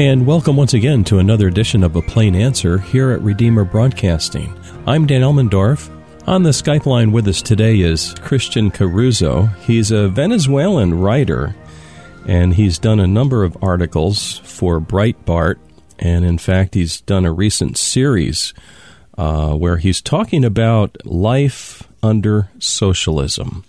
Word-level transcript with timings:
And 0.00 0.26
welcome 0.26 0.56
once 0.56 0.72
again 0.72 1.04
to 1.04 1.18
another 1.18 1.46
edition 1.46 1.84
of 1.84 1.94
A 1.94 2.00
Plain 2.00 2.34
Answer 2.34 2.78
here 2.78 3.10
at 3.10 3.20
Redeemer 3.20 3.64
Broadcasting. 3.64 4.58
I'm 4.86 5.06
Dan 5.06 5.20
Elmendorf. 5.20 5.90
On 6.26 6.42
the 6.42 6.52
Skype 6.52 6.86
line 6.86 7.12
with 7.12 7.28
us 7.28 7.42
today 7.42 7.80
is 7.80 8.14
Christian 8.22 8.70
Caruzo. 8.70 9.54
He's 9.58 9.90
a 9.90 10.08
Venezuelan 10.08 10.94
writer, 10.94 11.54
and 12.26 12.54
he's 12.54 12.78
done 12.78 12.98
a 12.98 13.06
number 13.06 13.44
of 13.44 13.62
articles 13.62 14.38
for 14.38 14.80
Breitbart. 14.80 15.58
And 15.98 16.24
in 16.24 16.38
fact, 16.38 16.72
he's 16.72 17.02
done 17.02 17.26
a 17.26 17.32
recent 17.32 17.76
series 17.76 18.54
uh, 19.18 19.52
where 19.52 19.76
he's 19.76 20.00
talking 20.00 20.46
about 20.46 20.96
life 21.04 21.86
under 22.02 22.48
socialism. 22.58 23.64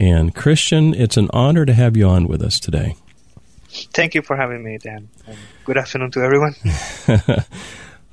And 0.00 0.34
Christian, 0.34 0.94
it's 0.94 1.16
an 1.16 1.30
honor 1.32 1.64
to 1.64 1.74
have 1.74 1.96
you 1.96 2.08
on 2.08 2.26
with 2.26 2.42
us 2.42 2.58
today. 2.58 2.96
Thank 3.70 4.16
you 4.16 4.22
for 4.22 4.36
having 4.36 4.64
me, 4.64 4.78
Dan. 4.78 5.08
Good 5.70 5.78
afternoon 5.78 6.10
to 6.10 6.20
everyone. 6.24 6.56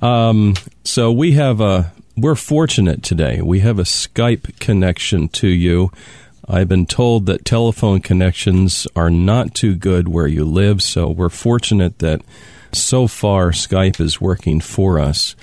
um, 0.00 0.54
so 0.84 1.10
we 1.10 1.32
have 1.32 1.60
a 1.60 1.92
we're 2.16 2.36
fortunate 2.36 3.02
today. 3.02 3.40
We 3.40 3.58
have 3.58 3.80
a 3.80 3.82
Skype 3.82 4.60
connection 4.60 5.26
to 5.30 5.48
you. 5.48 5.90
I've 6.48 6.68
been 6.68 6.86
told 6.86 7.26
that 7.26 7.44
telephone 7.44 8.00
connections 8.00 8.86
are 8.94 9.10
not 9.10 9.56
too 9.56 9.74
good 9.74 10.06
where 10.06 10.28
you 10.28 10.44
live, 10.44 10.84
so 10.84 11.10
we're 11.10 11.30
fortunate 11.30 11.98
that 11.98 12.22
so 12.70 13.08
far 13.08 13.50
Skype 13.50 14.00
is 14.00 14.20
working 14.20 14.60
for 14.60 15.00
us. 15.00 15.34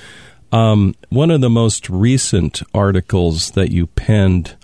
Um, 0.53 0.95
one 1.09 1.31
of 1.31 1.41
the 1.41 1.49
most 1.49 1.89
recent 1.89 2.63
articles 2.73 3.51
that 3.51 3.71
you 3.71 3.87
penned 3.87 4.55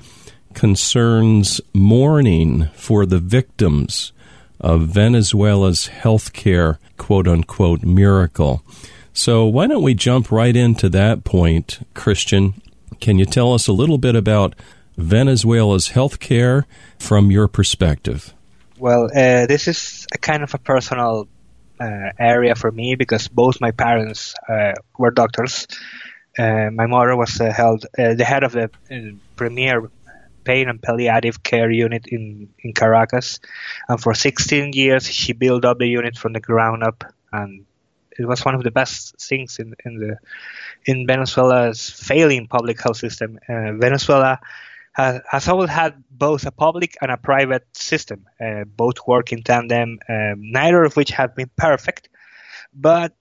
concerns 0.54 1.60
mourning 1.74 2.70
for 2.76 3.06
the 3.06 3.20
victims 3.20 4.14
of 4.62 4.84
Venezuela's 4.84 5.90
healthcare 5.90 6.78
quote 6.98 7.28
unquote 7.28 7.84
miracle. 7.84 8.64
So, 9.14 9.46
why 9.46 9.68
don't 9.68 9.84
we 9.84 9.94
jump 9.94 10.32
right 10.32 10.56
into 10.56 10.88
that 10.90 11.26
point, 11.26 11.86
Christian? 11.94 12.62
Can 13.02 13.20
you 13.20 13.26
tell 13.26 13.54
us 13.54 13.68
a 13.68 13.74
little 13.74 13.98
bit 13.98 14.16
about 14.16 14.56
Venezuela's 14.96 15.90
healthcare 15.90 16.64
from 16.98 17.32
your 17.32 17.48
perspective? 17.48 18.34
Well, 18.78 19.06
uh, 19.06 19.48
this 19.48 19.68
is 19.68 20.08
a 20.14 20.18
kind 20.18 20.44
of 20.44 20.54
a 20.54 20.58
personal 20.58 21.28
uh, 21.80 22.12
area 22.18 22.56
for 22.56 22.72
me 22.72 22.96
because 22.96 23.28
both 23.28 23.60
my 23.60 23.72
parents 23.72 24.34
uh, 24.48 24.74
were 24.98 25.12
doctors. 25.12 25.68
Uh, 26.38 26.70
my 26.72 26.86
mother 26.86 27.16
was 27.16 27.42
uh, 27.42 27.52
held 27.52 27.86
uh, 27.98 28.14
the 28.14 28.24
head 28.24 28.44
of 28.44 28.54
the 28.54 28.70
premier 29.36 29.90
pain 30.44 30.70
and 30.70 30.82
palliative 30.82 31.44
care 31.44 31.70
unit 31.70 32.08
in, 32.08 32.50
in 32.60 32.74
Caracas. 32.74 33.40
And 33.88 34.00
for 34.02 34.14
16 34.14 34.74
years, 34.74 35.08
she 35.08 35.34
built 35.34 35.66
up 35.66 35.80
the 35.80 35.88
unit 35.88 36.18
from 36.18 36.34
the 36.34 36.40
ground 36.40 36.84
up. 36.84 37.04
And 37.32 37.66
it 38.18 38.26
was 38.26 38.44
one 38.46 38.56
of 38.56 38.64
the 38.64 38.72
best 38.72 39.16
things 39.20 39.60
in, 39.60 39.76
in 39.86 39.98
the 39.98 40.18
in 40.86 41.08
Venezuela's 41.08 41.90
failing 41.90 42.48
public 42.48 42.82
health 42.82 42.98
system. 42.98 43.40
Uh, 43.48 43.74
Venezuela 43.74 44.40
has, 44.94 45.22
has, 45.30 45.48
always 45.48 45.70
had 45.70 46.04
both 46.10 46.46
a 46.46 46.52
public 46.52 46.98
and 47.02 47.12
a 47.12 47.18
private 47.18 47.66
system, 47.74 48.26
uh, 48.44 48.64
both 48.66 49.08
work 49.08 49.32
in 49.32 49.44
tandem, 49.44 50.00
um, 50.10 50.52
neither 50.52 50.84
of 50.84 50.96
which 50.98 51.12
have 51.12 51.36
been 51.36 51.50
perfect, 51.56 52.10
but 52.74 53.14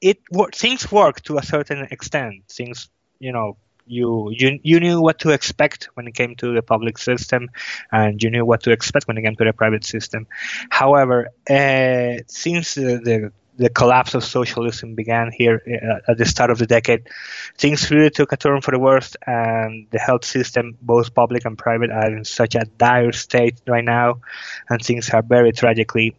it 0.00 0.18
things 0.52 0.90
work 0.92 1.22
to 1.22 1.38
a 1.38 1.42
certain 1.42 1.86
extent. 1.90 2.46
Things, 2.48 2.88
you 3.18 3.32
know, 3.32 3.56
you 3.86 4.30
you 4.30 4.58
you 4.62 4.80
knew 4.80 5.00
what 5.00 5.18
to 5.20 5.30
expect 5.30 5.88
when 5.94 6.06
it 6.06 6.14
came 6.14 6.34
to 6.36 6.54
the 6.54 6.62
public 6.62 6.98
system, 6.98 7.50
and 7.92 8.22
you 8.22 8.30
knew 8.30 8.44
what 8.44 8.62
to 8.62 8.70
expect 8.70 9.06
when 9.06 9.18
it 9.18 9.22
came 9.22 9.36
to 9.36 9.44
the 9.44 9.52
private 9.52 9.84
system. 9.84 10.26
However, 10.70 11.28
uh, 11.48 12.22
since 12.26 12.74
the, 12.74 13.00
the 13.02 13.32
the 13.56 13.68
collapse 13.68 14.14
of 14.14 14.24
socialism 14.24 14.94
began 14.94 15.30
here 15.30 15.62
uh, 15.66 16.10
at 16.10 16.18
the 16.18 16.24
start 16.24 16.50
of 16.50 16.58
the 16.58 16.66
decade, 16.66 17.08
things 17.56 17.88
really 17.90 18.10
took 18.10 18.32
a 18.32 18.36
turn 18.36 18.60
for 18.60 18.72
the 18.72 18.78
worst, 18.78 19.16
and 19.26 19.86
the 19.90 19.98
health 19.98 20.24
system, 20.24 20.76
both 20.82 21.14
public 21.14 21.44
and 21.44 21.56
private, 21.56 21.90
are 21.90 22.16
in 22.16 22.24
such 22.24 22.54
a 22.54 22.64
dire 22.78 23.12
state 23.12 23.60
right 23.66 23.84
now, 23.84 24.20
and 24.68 24.82
things 24.82 25.10
are 25.10 25.22
very 25.22 25.52
tragically 25.52 26.16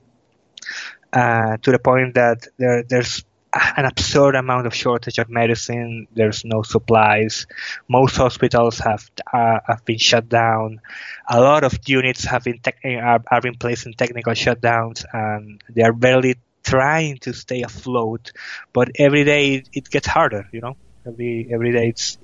uh, 1.14 1.58
to 1.58 1.72
the 1.72 1.80
point 1.80 2.14
that 2.16 2.48
there 2.58 2.84
there's 2.84 3.24
an 3.56 3.86
absurd 3.86 4.36
amount 4.36 4.68
of 4.68 4.76
shortage 4.76 5.18
of 5.18 5.30
medicine. 5.30 6.08
There's 6.14 6.44
no 6.44 6.62
supplies. 6.62 7.48
Most 7.88 8.18
hospitals 8.18 8.80
have 8.80 9.10
uh, 9.32 9.60
have 9.68 9.86
been 9.86 9.98
shut 9.98 10.28
down. 10.28 10.82
A 11.30 11.40
lot 11.40 11.64
of 11.64 11.80
units 11.86 12.26
have 12.26 12.44
been 12.44 12.60
te- 12.60 12.98
are, 12.98 13.24
are 13.32 13.42
in 13.46 13.56
place 13.56 13.86
in 13.86 13.94
technical 13.94 14.34
shutdowns, 14.34 15.06
and 15.12 15.62
they 15.70 15.84
are 15.84 15.94
barely 15.94 16.36
trying 16.64 17.18
to 17.20 17.34
stay 17.34 17.62
afloat. 17.62 18.32
But 18.74 18.90
every 19.00 19.24
day 19.24 19.64
it 19.72 19.90
gets 19.90 20.08
harder. 20.08 20.48
You 20.52 20.62
know, 20.62 20.78
every 21.08 21.48
every 21.52 21.72
day 21.72 21.90
it's 21.90 22.18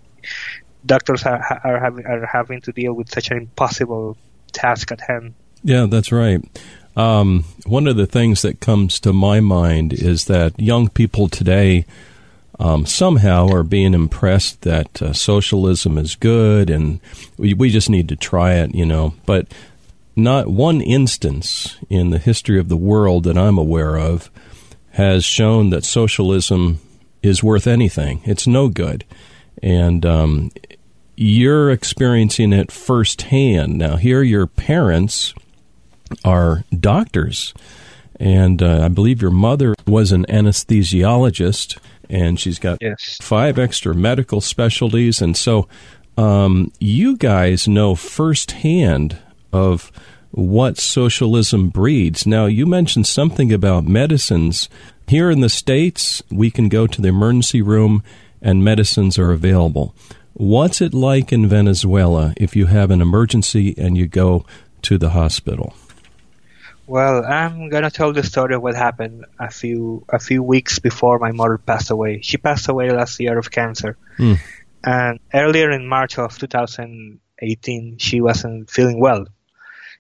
doctors 0.86 1.24
are, 1.24 1.62
are 1.64 1.80
having 1.80 2.06
are 2.06 2.26
having 2.26 2.62
to 2.62 2.72
deal 2.72 2.94
with 2.94 3.10
such 3.10 3.32
an 3.32 3.38
impossible 3.38 4.18
task 4.52 4.92
at 4.92 5.02
hand. 5.02 5.36
Yeah, 5.64 5.86
that's 5.86 6.12
right. 6.12 6.42
Um, 6.96 7.46
one 7.66 7.88
of 7.88 7.96
the 7.96 8.06
things 8.06 8.42
that 8.42 8.60
comes 8.60 9.00
to 9.02 9.14
my 9.14 9.40
mind 9.40 9.94
is 9.94 10.26
that 10.26 10.60
young 10.60 10.90
people 10.90 11.28
today 11.30 11.86
um, 12.60 12.86
somehow 12.86 13.48
are 13.50 13.64
being 13.64 13.94
impressed 13.94 14.62
that 14.62 15.02
uh, 15.02 15.14
socialism 15.14 15.98
is 15.98 16.16
good 16.16 16.70
and 16.70 17.00
we, 17.38 17.54
we 17.54 17.70
just 17.70 17.90
need 17.90 18.10
to 18.10 18.16
try 18.16 18.54
it, 18.56 18.76
you 18.76 18.86
know. 18.86 19.14
But 19.26 19.48
not 20.16 20.48
one 20.48 20.82
instance 20.82 21.78
in 21.90 22.10
the 22.10 22.20
history 22.20 22.60
of 22.60 22.70
the 22.70 22.78
world 22.78 23.24
that 23.24 23.38
I'm 23.38 23.58
aware 23.58 23.98
of 23.98 24.30
has 24.92 25.24
shown 25.24 25.70
that 25.70 25.86
socialism 25.86 26.80
is 27.24 27.44
worth 27.44 27.68
anything. 27.68 28.22
It's 28.26 28.46
no 28.46 28.68
good. 28.68 29.06
And 29.64 30.06
um, 30.06 30.52
you're 31.16 31.72
experiencing 31.72 32.52
it 32.52 32.72
firsthand. 32.72 33.78
Now, 33.78 33.96
here 33.96 34.22
your 34.22 34.48
parents 34.48 35.34
are 36.24 36.64
doctors. 36.78 37.54
And 38.20 38.62
uh, 38.62 38.86
I 38.86 38.88
believe 38.88 39.22
your 39.22 39.32
mother 39.32 39.74
was 39.88 40.12
an 40.12 40.26
anesthesiologist, 40.28 41.80
and 42.10 42.40
she's 42.40 42.60
got 42.60 42.78
yes. 42.82 43.18
five 43.22 43.58
extra 43.58 43.96
medical 43.96 44.42
specialties. 44.42 45.22
And 45.22 45.36
so 45.36 45.68
um, 46.18 46.72
you 46.80 47.18
guys 47.18 47.68
know 47.68 47.96
firsthand 47.96 49.18
of 49.52 49.92
what 50.32 50.78
socialism 50.78 51.70
breeds. 51.70 52.26
Now, 52.26 52.46
you 52.46 52.66
mentioned 52.66 53.08
something 53.08 53.52
about 53.52 53.86
medicines. 53.86 54.70
Here 55.08 55.30
in 55.30 55.42
the 55.42 55.50
States, 55.50 56.22
we 56.30 56.52
can 56.52 56.70
go 56.70 56.88
to 56.88 57.02
the 57.02 57.10
emergency 57.10 57.62
room 57.62 58.04
and 58.42 58.64
medicines 58.64 59.20
are 59.20 59.32
available. 59.32 59.94
What's 60.34 60.82
it 60.82 60.94
like 60.94 61.32
in 61.32 61.48
Venezuela 61.48 62.34
if 62.38 62.56
you 62.56 62.68
have 62.68 62.92
an 62.92 63.02
emergency 63.02 63.76
and 63.78 63.98
you 63.98 64.08
go 64.08 64.46
to 64.84 64.98
the 64.98 65.10
hospital? 65.10 65.74
Well, 66.88 67.24
I'm 67.24 67.70
gonna 67.70 67.92
tell 67.92 68.12
the 68.12 68.24
story 68.24 68.56
of 68.56 68.62
what 68.62 68.76
happened 68.76 69.26
a 69.40 69.50
few 69.50 70.06
a 70.10 70.20
few 70.20 70.44
weeks 70.44 70.80
before 70.80 71.20
my 71.20 71.32
mother 71.32 71.58
passed 71.58 71.92
away. 71.92 72.22
She 72.22 72.38
passed 72.38 72.68
away 72.68 72.90
last 72.90 73.20
year 73.20 73.38
of 73.38 73.52
cancer, 73.52 73.98
mm. 74.18 74.38
and 74.84 75.20
earlier 75.34 75.72
in 75.72 75.88
March 75.88 76.18
of 76.18 76.38
2018, 76.38 77.98
she 77.98 78.20
wasn't 78.20 78.70
feeling 78.70 79.00
well. 79.00 79.26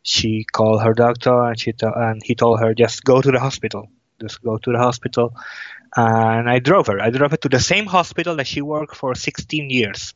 She 0.03 0.43
called 0.51 0.81
her 0.81 0.93
doctor 0.93 1.43
and 1.43 1.59
she 1.59 1.73
to- 1.73 1.93
and 1.95 2.21
he 2.23 2.33
told 2.35 2.59
her 2.59 2.73
just 2.73 3.03
go 3.03 3.21
to 3.21 3.31
the 3.31 3.39
hospital, 3.39 3.87
just 4.19 4.41
go 4.41 4.57
to 4.57 4.71
the 4.71 4.79
hospital. 4.79 5.33
And 5.95 6.49
I 6.49 6.59
drove 6.59 6.87
her. 6.87 6.99
I 7.01 7.09
drove 7.09 7.31
her 7.31 7.37
to 7.37 7.49
the 7.49 7.59
same 7.59 7.85
hospital 7.85 8.37
that 8.37 8.47
she 8.47 8.61
worked 8.61 8.95
for 8.95 9.13
16 9.13 9.69
years 9.69 10.13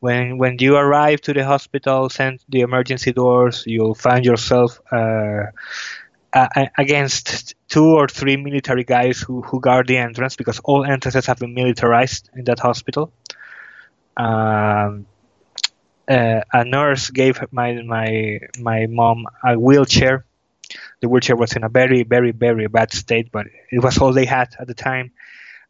when 0.00 0.38
when 0.38 0.56
you 0.60 0.76
arrive 0.76 1.20
to 1.22 1.32
the 1.34 1.44
hospital, 1.44 2.08
send 2.10 2.40
the 2.48 2.60
emergency 2.60 3.12
doors, 3.12 3.64
you'll 3.66 3.94
find 3.94 4.24
yourself 4.24 4.80
uh, 4.92 5.46
against 6.78 7.54
two 7.68 7.84
or 7.84 8.08
three 8.08 8.36
military 8.36 8.84
guys 8.84 9.20
who, 9.20 9.42
who 9.42 9.60
guard 9.60 9.86
the 9.88 9.96
entrance 9.96 10.36
because 10.36 10.60
all 10.64 10.84
entrances 10.84 11.26
have 11.26 11.38
been 11.38 11.54
militarized 11.54 12.30
in 12.34 12.44
that 12.44 12.58
hospital. 12.60 13.12
Um, 14.16 15.06
uh, 16.08 16.40
a 16.52 16.64
nurse 16.64 17.10
gave 17.10 17.40
my 17.52 17.72
my 17.82 18.40
my 18.58 18.86
mom 18.86 19.26
a 19.44 19.58
wheelchair. 19.58 20.24
The 21.00 21.08
wheelchair 21.08 21.36
was 21.36 21.54
in 21.56 21.64
a 21.64 21.68
very 21.68 22.02
very 22.04 22.32
very 22.32 22.66
bad 22.68 22.92
state, 22.92 23.30
but 23.32 23.46
it 23.70 23.82
was 23.82 23.98
all 23.98 24.12
they 24.12 24.26
had 24.26 24.48
at 24.58 24.66
the 24.66 24.74
time. 24.74 25.12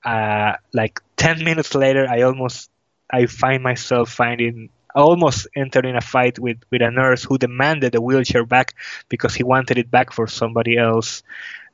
Uh, 0.05 0.55
like 0.73 1.01
ten 1.17 1.45
minutes 1.45 1.75
later, 1.75 2.07
I 2.09 2.23
almost 2.23 2.71
I 3.13 3.27
find 3.27 3.63
myself 3.63 4.11
finding 4.11 4.71
almost 4.95 5.47
entering 5.55 5.97
a 5.97 6.01
fight 6.01 6.39
with, 6.39 6.59
with 6.71 6.83
a 6.83 6.91
nurse 6.91 7.23
who 7.25 7.39
demanded 7.39 7.93
the 7.93 8.01
wheelchair 8.01 8.45
back 8.45 8.75
because 9.09 9.35
he 9.35 9.43
wanted 9.43 9.79
it 9.79 9.91
back 9.91 10.13
for 10.13 10.27
somebody 10.27 10.77
else. 10.77 11.23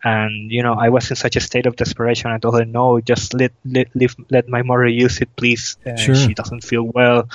And 0.04 0.52
you 0.52 0.62
know, 0.62 0.74
I 0.74 0.90
was 0.90 1.10
in 1.10 1.16
such 1.16 1.36
a 1.36 1.40
state 1.40 1.66
of 1.66 1.74
desperation. 1.74 2.30
I 2.30 2.38
told 2.38 2.58
her, 2.58 2.66
"No, 2.66 3.00
just 3.00 3.32
let 3.32 3.52
let 3.64 3.88
let, 3.94 4.14
let 4.30 4.48
my 4.48 4.62
mother 4.62 4.86
use 4.86 5.20
it, 5.20 5.34
please. 5.34 5.78
Uh, 5.86 5.96
sure. 5.96 6.14
She 6.14 6.34
doesn't 6.34 6.62
feel 6.62 6.82
well. 6.82 7.28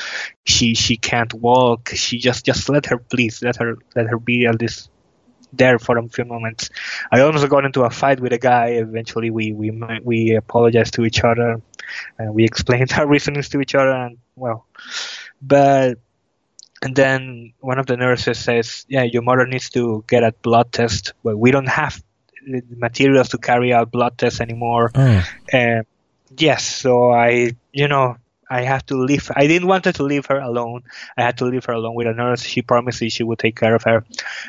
She 0.45 0.75
she 0.75 0.95
can't 0.95 1.33
walk. 1.33 1.89
She 1.95 2.19
just 2.19 2.45
just 2.45 2.69
let 2.69 2.85
her, 2.85 2.97
please. 2.99 3.41
Let 3.41 3.57
her 3.57 3.77
let 3.95 4.07
her 4.07 4.19
be 4.19 4.45
at 4.45 4.59
this 4.59 4.89
there 5.53 5.79
for 5.79 5.97
a 5.97 6.07
few 6.07 6.25
moments. 6.25 6.69
I 7.11 7.21
almost 7.21 7.47
got 7.49 7.65
into 7.65 7.81
a 7.81 7.89
fight 7.89 8.19
with 8.19 8.33
a 8.33 8.37
guy. 8.37 8.67
Eventually, 8.79 9.29
we 9.29 9.51
we 9.53 9.71
we 10.03 10.35
apologized 10.35 10.93
to 10.95 11.05
each 11.05 11.23
other, 11.23 11.61
and 12.17 12.33
we 12.33 12.43
explained 12.43 12.93
our 12.97 13.07
reasons 13.07 13.49
to 13.49 13.61
each 13.61 13.75
other. 13.75 13.91
And 13.91 14.17
well, 14.35 14.65
but 15.41 15.99
and 16.81 16.95
then 16.95 17.53
one 17.59 17.79
of 17.79 17.85
the 17.85 17.97
nurses 17.97 18.39
says, 18.39 18.85
"Yeah, 18.87 19.03
your 19.03 19.21
mother 19.21 19.45
needs 19.45 19.69
to 19.71 20.03
get 20.07 20.23
a 20.23 20.31
blood 20.31 20.71
test, 20.71 21.13
but 21.23 21.37
we 21.37 21.51
don't 21.51 21.69
have 21.69 22.01
the 22.45 22.63
materials 22.75 23.29
to 23.29 23.37
carry 23.37 23.73
out 23.73 23.91
blood 23.91 24.17
tests 24.17 24.41
anymore." 24.41 24.91
Oh. 24.95 25.23
Uh, 25.53 25.83
yes, 26.37 26.65
so 26.65 27.11
I, 27.11 27.51
you 27.71 27.87
know, 27.87 28.17
I 28.51 28.63
have 28.63 28.85
to 28.87 28.97
leave. 28.97 29.31
I 29.33 29.47
didn't 29.47 29.67
want 29.69 29.85
to 29.85 30.03
leave 30.03 30.25
her 30.25 30.37
alone. 30.37 30.83
I 31.15 31.21
had 31.21 31.37
to 31.37 31.45
leave 31.45 31.63
her 31.65 31.73
alone 31.73 31.95
with 31.95 32.07
a 32.07 32.13
nurse. 32.13 32.43
She 32.43 32.61
promised 32.61 33.01
me 33.01 33.09
she 33.09 33.23
would 33.23 33.39
take 33.39 33.55
care 33.55 33.73
of 33.73 33.83
her. 33.83 34.03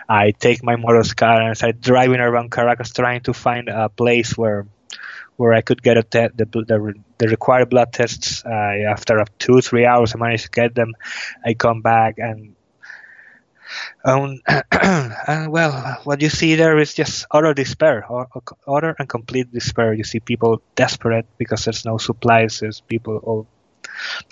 I 0.08 0.32
take 0.32 0.64
my 0.64 0.74
mother's 0.74 1.14
car 1.14 1.40
and 1.40 1.50
I 1.50 1.52
started 1.52 1.80
driving 1.80 2.18
around 2.18 2.50
Caracas, 2.50 2.92
trying 2.92 3.20
to 3.22 3.32
find 3.32 3.68
a 3.68 3.88
place 3.88 4.36
where 4.36 4.66
where 5.36 5.52
I 5.52 5.60
could 5.60 5.82
get 5.82 5.94
te- 6.10 6.28
the, 6.34 6.44
the, 6.44 6.94
the 7.18 7.28
required 7.28 7.70
blood 7.70 7.92
tests. 7.92 8.44
Uh, 8.44 8.50
after 8.88 9.24
two 9.38 9.60
three 9.60 9.86
hours, 9.86 10.14
I 10.14 10.18
managed 10.18 10.44
to 10.44 10.50
get 10.50 10.74
them. 10.74 10.94
I 11.44 11.54
come 11.54 11.82
back 11.82 12.18
and. 12.18 12.54
Um, 14.04 14.42
and 14.72 15.50
well, 15.50 16.00
what 16.04 16.20
you 16.20 16.28
see 16.28 16.56
there 16.56 16.78
is 16.78 16.92
just 16.92 17.24
utter 17.30 17.54
despair, 17.54 18.06
utter 18.68 18.94
and 18.98 19.08
complete 19.08 19.50
despair. 19.50 19.94
You 19.94 20.04
see 20.04 20.20
people 20.20 20.60
desperate 20.74 21.24
because 21.38 21.64
there's 21.64 21.86
no 21.86 21.96
supplies. 21.96 22.60
There's 22.60 22.82
people 22.82 23.16
all 23.22 23.46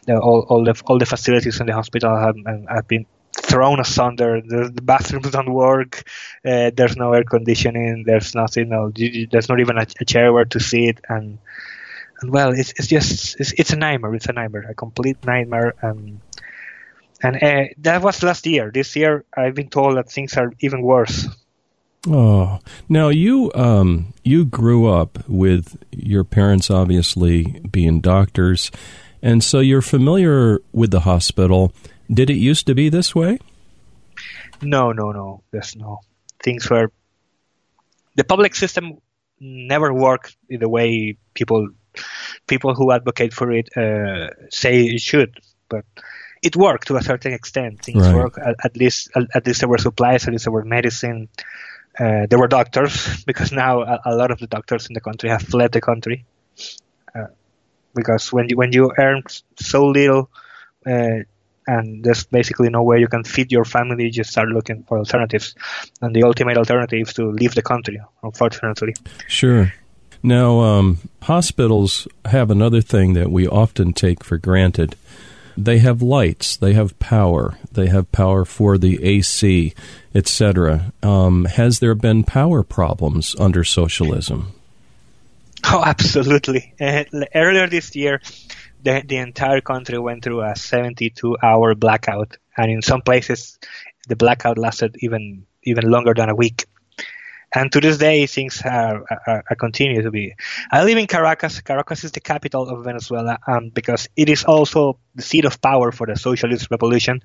all, 0.09 0.45
all 0.49 0.65
the 0.65 0.81
all 0.87 0.99
the 0.99 1.07
facilities 1.07 1.61
in 1.61 1.67
the 1.67 1.73
hospital 1.73 2.17
have, 2.17 2.37
have 2.69 2.87
been 2.87 3.07
thrown 3.37 3.81
asunder. 3.81 4.41
The, 4.41 4.71
the 4.73 4.83
bathrooms 4.83 5.31
don't 5.31 5.53
work. 5.53 6.03
Uh, 6.45 6.71
there's 6.75 6.97
no 6.97 7.13
air 7.13 7.25
conditioning. 7.25 8.05
There's 8.07 8.35
nothing. 8.35 8.69
No, 8.69 8.91
there's 8.91 9.49
not 9.49 9.61
even 9.61 9.79
a, 9.79 9.87
a, 10.01 10.05
chair 10.05 10.33
where 10.33 10.45
to 10.47 10.61
sit. 10.61 11.01
And 11.09 11.39
and 12.21 12.31
well, 12.31 12.53
it's 12.53 12.73
it's 12.77 12.89
just 12.89 13.41
it's, 13.41 13.53
it's 13.53 13.73
a 13.73 13.77
nightmare. 13.77 14.15
It's 14.15 14.27
a 14.27 14.33
nightmare, 14.33 14.67
a 14.69 14.75
complete 14.75 15.25
nightmare. 15.25 15.75
And 15.81 16.21
and 17.23 17.37
uh, 17.43 17.65
that 17.79 18.03
was 18.03 18.23
last 18.23 18.47
year. 18.47 18.71
This 18.73 18.97
year, 18.97 19.25
I've 19.37 19.55
been 19.55 19.69
told 19.69 19.97
that 19.97 20.11
things 20.11 20.37
are 20.37 20.53
even 20.61 20.83
worse. 20.83 21.29
Oh, 22.09 22.61
now 22.89 23.11
you 23.11 23.53
um 23.55 24.15
you 24.25 24.47
grew 24.47 24.89
up 24.89 25.19
with 25.29 25.77
your 25.91 26.25
parents 26.25 26.71
obviously 26.71 27.61
being 27.71 28.01
doctors 28.01 28.71
and 29.23 29.45
so 29.45 29.61
you're 29.61 29.83
familiar 29.83 30.61
with 30.73 30.91
the 30.91 31.01
hospital. 31.01 31.73
Did 32.13 32.31
it 32.31 32.37
used 32.37 32.67
to 32.67 32.75
be 32.75 32.89
this 32.89 33.15
way? 33.15 33.39
No, 34.63 34.93
no, 34.93 35.13
no. 35.13 35.43
There's 35.51 35.77
no. 35.77 36.01
Things 36.43 36.69
were. 36.69 36.91
The 38.17 38.25
public 38.25 38.55
system 38.55 38.99
never 39.39 39.93
worked 39.93 40.37
in 40.49 40.61
the 40.61 40.69
way 40.69 41.17
people 41.35 41.69
people 42.47 42.75
who 42.75 42.93
advocate 42.93 43.33
for 43.33 43.51
it 43.53 43.69
uh, 43.77 44.29
say 44.51 44.85
it 44.85 45.01
should, 45.01 45.39
but 45.69 45.85
it 46.43 46.57
worked 46.57 46.89
to 46.89 46.97
a 46.97 47.03
certain 47.03 47.33
extent. 47.33 47.83
Things 47.83 48.07
right. 48.07 48.15
work 48.15 48.39
at, 48.39 48.57
at, 48.65 48.77
least. 48.77 49.11
At, 49.15 49.25
at, 49.35 49.47
least 49.47 49.61
there 49.61 49.69
were 49.69 49.79
supplies. 49.79 50.27
At 50.27 50.33
least 50.33 50.45
there 50.45 50.53
were 50.53 50.65
medicine. 50.65 51.29
Uh, 51.99 52.27
there 52.29 52.39
were 52.39 52.49
doctors 52.49 53.23
because 53.27 53.53
now 53.53 53.83
a, 53.83 54.01
a, 54.07 54.15
lot 54.15 54.31
of 54.31 54.39
the 54.39 54.47
doctors 54.47 54.89
in 54.89 54.95
the 54.95 55.01
country 55.01 55.29
have 55.29 55.43
fled 55.43 55.73
the 55.73 55.81
country. 55.81 56.25
Uh, 57.15 57.27
because 57.95 58.33
when 58.33 58.49
you 58.49 58.57
when 58.57 58.73
you 58.73 58.93
earn 58.99 59.23
so 59.59 59.87
little 59.87 60.31
uh, 60.87 61.21
and 61.71 62.03
there's 62.03 62.25
basically 62.25 62.69
no 62.69 62.83
way 62.83 62.99
you 62.99 63.07
can 63.07 63.23
feed 63.23 63.53
your 63.53 63.65
family, 63.65 64.05
you 64.05 64.11
just 64.11 64.31
start 64.31 64.49
looking 64.49 64.83
for 64.83 64.99
alternatives. 64.99 65.55
And 66.03 66.15
the 66.15 66.25
ultimate 66.25 66.57
alternative 66.57 67.09
is 67.09 67.15
to 67.15 67.31
leave 67.31 67.55
the 67.55 67.63
country, 67.63 68.01
unfortunately. 68.23 68.95
Sure. 69.29 69.73
Now, 70.23 70.61
um, 70.61 70.99
hospitals 71.23 72.09
have 72.25 72.51
another 72.51 72.81
thing 72.81 73.15
that 73.15 73.31
we 73.31 73.47
often 73.47 73.93
take 73.93 74.25
for 74.25 74.37
granted. 74.37 74.97
They 75.57 75.79
have 75.79 76.03
lights, 76.03 76.57
they 76.57 76.73
have 76.75 76.99
power, 76.99 77.57
they 77.71 77.87
have 77.87 78.11
power 78.11 78.45
for 78.45 78.77
the 78.77 79.03
AC, 79.05 79.75
etc. 80.15 80.93
Um, 81.03 81.45
has 81.45 81.79
there 81.79 81.95
been 81.95 82.25
power 82.25 82.63
problems 82.65 83.37
under 83.39 83.63
socialism? 83.63 84.53
Oh, 85.65 85.83
absolutely. 85.87 86.75
Uh, 86.81 87.05
earlier 87.35 87.69
this 87.69 87.95
year, 87.95 88.21
the, 88.83 89.03
the 89.07 89.17
entire 89.17 89.61
country 89.61 89.99
went 89.99 90.25
through 90.25 90.43
a 90.43 90.57
72 90.57 91.37
hour 91.43 91.75
blackout. 91.75 92.37
And 92.57 92.71
in 92.71 92.83
some 92.83 93.03
places, 93.03 93.59
the 94.09 94.17
blackout 94.17 94.59
lasted 94.59 94.97
even 95.01 95.47
even 95.63 95.91
longer 95.91 96.15
than 96.15 96.31
a 96.31 96.35
week. 96.35 96.67
And 97.53 97.73
to 97.73 97.81
this 97.81 97.99
day, 97.99 98.27
things 98.27 98.63
are, 98.65 99.05
are, 99.27 99.45
are, 99.51 99.57
continue 99.57 100.03
to 100.03 100.11
be. 100.13 100.35
I 100.71 100.85
live 100.85 100.99
in 100.99 101.09
Caracas. 101.09 101.61
Caracas 101.61 102.05
is 102.05 102.13
the 102.13 102.21
capital 102.21 102.69
of 102.69 102.85
Venezuela 102.85 103.39
um, 103.47 103.71
because 103.71 104.09
it 104.15 104.29
is 104.29 104.45
also 104.45 105.01
the 105.17 105.23
seat 105.23 105.45
of 105.45 105.61
power 105.61 105.91
for 105.91 106.07
the 106.07 106.15
socialist 106.15 106.71
revolution. 106.71 107.23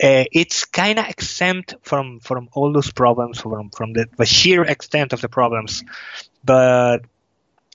Uh, 0.00 0.24
it's 0.30 0.66
kind 0.66 1.00
of 1.00 1.08
exempt 1.08 1.74
from, 1.82 2.20
from 2.20 2.48
all 2.52 2.72
those 2.72 2.92
problems, 2.92 3.40
from, 3.40 3.70
from 3.70 3.92
the, 3.92 4.06
the 4.16 4.26
sheer 4.26 4.62
extent 4.62 5.12
of 5.12 5.20
the 5.20 5.28
problems. 5.28 5.82
But 6.44 7.00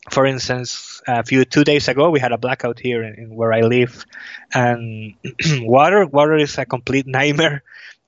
for 0.09 0.25
instance, 0.25 1.01
a 1.07 1.23
few 1.23 1.45
two 1.45 1.63
days 1.63 1.87
ago, 1.87 2.09
we 2.09 2.19
had 2.19 2.31
a 2.31 2.37
blackout 2.37 2.79
here 2.79 3.03
in, 3.03 3.15
in 3.15 3.35
where 3.35 3.51
I 3.51 3.61
live, 3.61 4.05
and 4.53 5.15
water 5.61 6.05
water 6.05 6.35
is 6.35 6.57
a 6.57 6.65
complete 6.65 7.07
nightmare. 7.07 7.63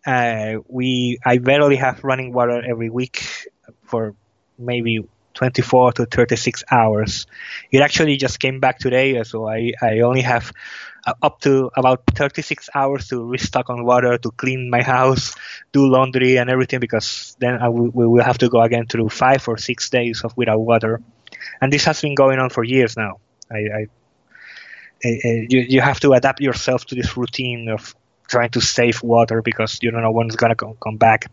Uh, 0.05 0.59
we 0.67 1.17
I 1.25 1.39
barely 1.39 1.75
have 1.77 2.03
running 2.03 2.33
water 2.33 2.61
every 2.63 2.89
week 2.89 3.25
for 3.83 4.15
maybe 4.57 5.07
24 5.33 5.94
to 5.94 6.06
36 6.06 6.63
hours. 6.71 7.27
It 7.71 7.81
actually 7.81 8.18
just 8.18 8.39
came 8.39 8.59
back 8.59 8.80
today, 8.80 9.23
so 9.23 9.47
I, 9.47 9.73
I 9.81 9.99
only 9.99 10.21
have 10.21 10.51
uh, 11.06 11.13
up 11.21 11.42
to 11.42 11.69
about 11.75 12.04
36 12.16 12.69
hours 12.73 13.07
to 13.09 13.23
restock 13.23 13.69
on 13.69 13.85
water, 13.85 14.18
to 14.18 14.31
clean 14.31 14.69
my 14.69 14.81
house, 14.81 15.35
do 15.73 15.87
laundry 15.87 16.37
and 16.37 16.49
everything, 16.49 16.80
because 16.80 17.35
then 17.39 17.61
I 17.61 17.69
will, 17.69 17.89
we 17.89 18.07
will 18.07 18.23
have 18.23 18.39
to 18.39 18.49
go 18.49 18.61
again 18.61 18.87
through 18.87 19.09
five 19.09 19.47
or 19.47 19.57
six 19.57 19.89
days 19.92 20.23
of 20.23 20.35
without 20.35 20.59
water 20.59 21.01
and 21.61 21.71
this 21.71 21.85
has 21.85 22.01
been 22.01 22.15
going 22.15 22.39
on 22.39 22.49
for 22.49 22.63
years 22.63 22.95
now. 22.97 23.19
I, 23.51 23.57
I, 23.57 23.87
I, 25.03 25.45
you, 25.49 25.59
you 25.59 25.81
have 25.81 25.99
to 26.01 26.13
adapt 26.13 26.41
yourself 26.41 26.85
to 26.87 26.95
this 26.95 27.15
routine 27.15 27.69
of 27.69 27.95
trying 28.27 28.49
to 28.51 28.61
save 28.61 29.01
water 29.03 29.41
because 29.41 29.79
you 29.81 29.91
don't 29.91 30.01
know 30.01 30.11
when 30.11 30.27
it's 30.27 30.35
gonna 30.35 30.56
come, 30.56 30.75
come 30.81 30.97
back. 30.97 31.31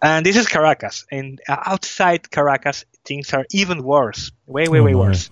And 0.00 0.26
this 0.26 0.36
is 0.36 0.48
Caracas, 0.48 1.06
and 1.12 1.40
uh, 1.48 1.56
outside 1.64 2.28
Caracas, 2.28 2.84
things 3.04 3.32
are 3.34 3.46
even 3.52 3.84
worse, 3.84 4.32
way, 4.46 4.66
way, 4.66 4.80
oh, 4.80 4.84
way 4.84 4.94
worse. 4.94 5.30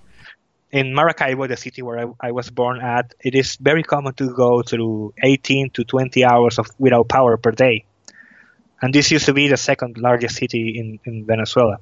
In 0.71 0.95
Maracaibo, 0.95 1.49
the 1.49 1.57
city 1.57 1.83
where 1.83 1.99
I, 1.99 2.29
I, 2.29 2.31
was 2.31 2.51
born 2.51 2.81
at, 2.81 3.13
it 3.19 3.35
is 3.35 3.57
very 3.57 3.83
common 3.83 4.15
to 4.15 4.33
go 4.33 4.63
through 4.63 5.15
18 5.21 5.71
to 5.71 5.83
20 5.83 6.25
hours 6.25 6.61
of 6.61 6.69
without 6.79 7.09
power 7.09 7.37
per 7.37 7.51
day. 7.51 7.85
And 8.81 8.95
this 8.95 9.11
used 9.11 9.27
to 9.27 9.35
be 9.35 9.49
the 9.49 9.57
second 9.57 9.99
largest 9.99 10.37
city 10.37 10.79
in, 10.79 11.01
in 11.05 11.27
Venezuela. 11.27 11.79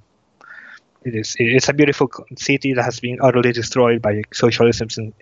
It 1.04 1.14
is. 1.14 1.36
It's 1.38 1.68
a 1.68 1.72
beautiful 1.72 2.10
city 2.36 2.74
that 2.74 2.82
has 2.82 3.00
been 3.00 3.18
utterly 3.20 3.52
destroyed 3.52 4.02
by 4.02 4.22
socialism 4.32 4.88
and 4.96 5.14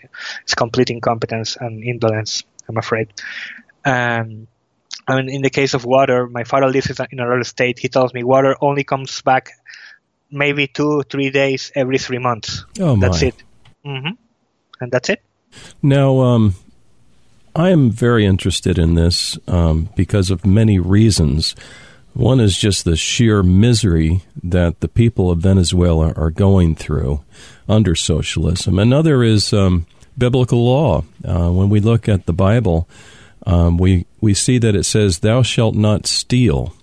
its 0.43 0.55
complete 0.55 0.91
incompetence 0.91 1.57
and 1.61 1.83
indolence. 1.85 2.45
I'm 2.69 2.79
afraid. 2.79 3.13
Um, 3.85 4.49
I 5.07 5.17
mean, 5.17 5.29
in 5.29 5.43
the 5.43 5.51
case 5.51 5.75
of 5.75 5.85
water, 5.85 6.27
my 6.27 6.45
father 6.45 6.69
lives 6.69 6.91
in 6.91 7.21
another 7.21 7.45
state. 7.45 7.79
He 7.79 7.89
tells 7.89 8.13
me 8.13 8.25
water 8.25 8.57
only 8.61 8.85
comes 8.85 9.21
back 9.21 9.53
maybe 10.31 10.67
two, 10.67 11.03
three 11.03 11.31
days 11.31 11.71
every 11.75 11.99
three 11.99 12.19
months. 12.19 12.65
Oh 12.81 12.97
my. 12.97 13.09
That's 13.09 13.23
it. 13.23 13.35
Mm-hmm. 13.85 14.15
And 14.81 14.93
that's 14.93 15.09
it. 15.11 15.23
Now, 15.83 16.21
um, 16.21 16.55
I 17.55 17.71
am 17.71 17.91
very 17.91 18.27
interested 18.27 18.79
in 18.79 18.95
this 18.95 19.39
um, 19.47 19.89
because 19.97 20.31
of 20.31 20.45
many 20.45 20.79
reasons. 20.79 21.55
One 22.17 22.41
is 22.41 22.57
just 22.57 22.87
the 22.87 22.97
sheer 22.97 23.43
misery 23.43 24.23
that 24.43 24.81
the 24.81 24.89
people 24.89 25.31
of 25.31 25.41
Venezuela 25.41 26.15
are 26.15 26.31
going 26.31 26.75
through 26.75 27.21
under 27.69 27.95
socialism. 27.95 28.79
Another 28.79 29.23
is 29.23 29.53
um, 29.53 29.85
biblical 30.17 30.65
law. 30.65 31.05
Uh, 31.23 31.51
when 31.51 31.69
we 31.69 31.79
look 31.79 32.09
at 32.09 32.25
the 32.25 32.33
Bible, 32.33 32.89
um, 33.45 33.77
we 33.77 34.07
we 34.19 34.33
see 34.33 34.57
that 34.57 34.75
it 34.75 34.85
says, 34.85 35.19
"Thou 35.19 35.43
shalt 35.43 35.75
not 35.75 36.07
steal," 36.07 36.75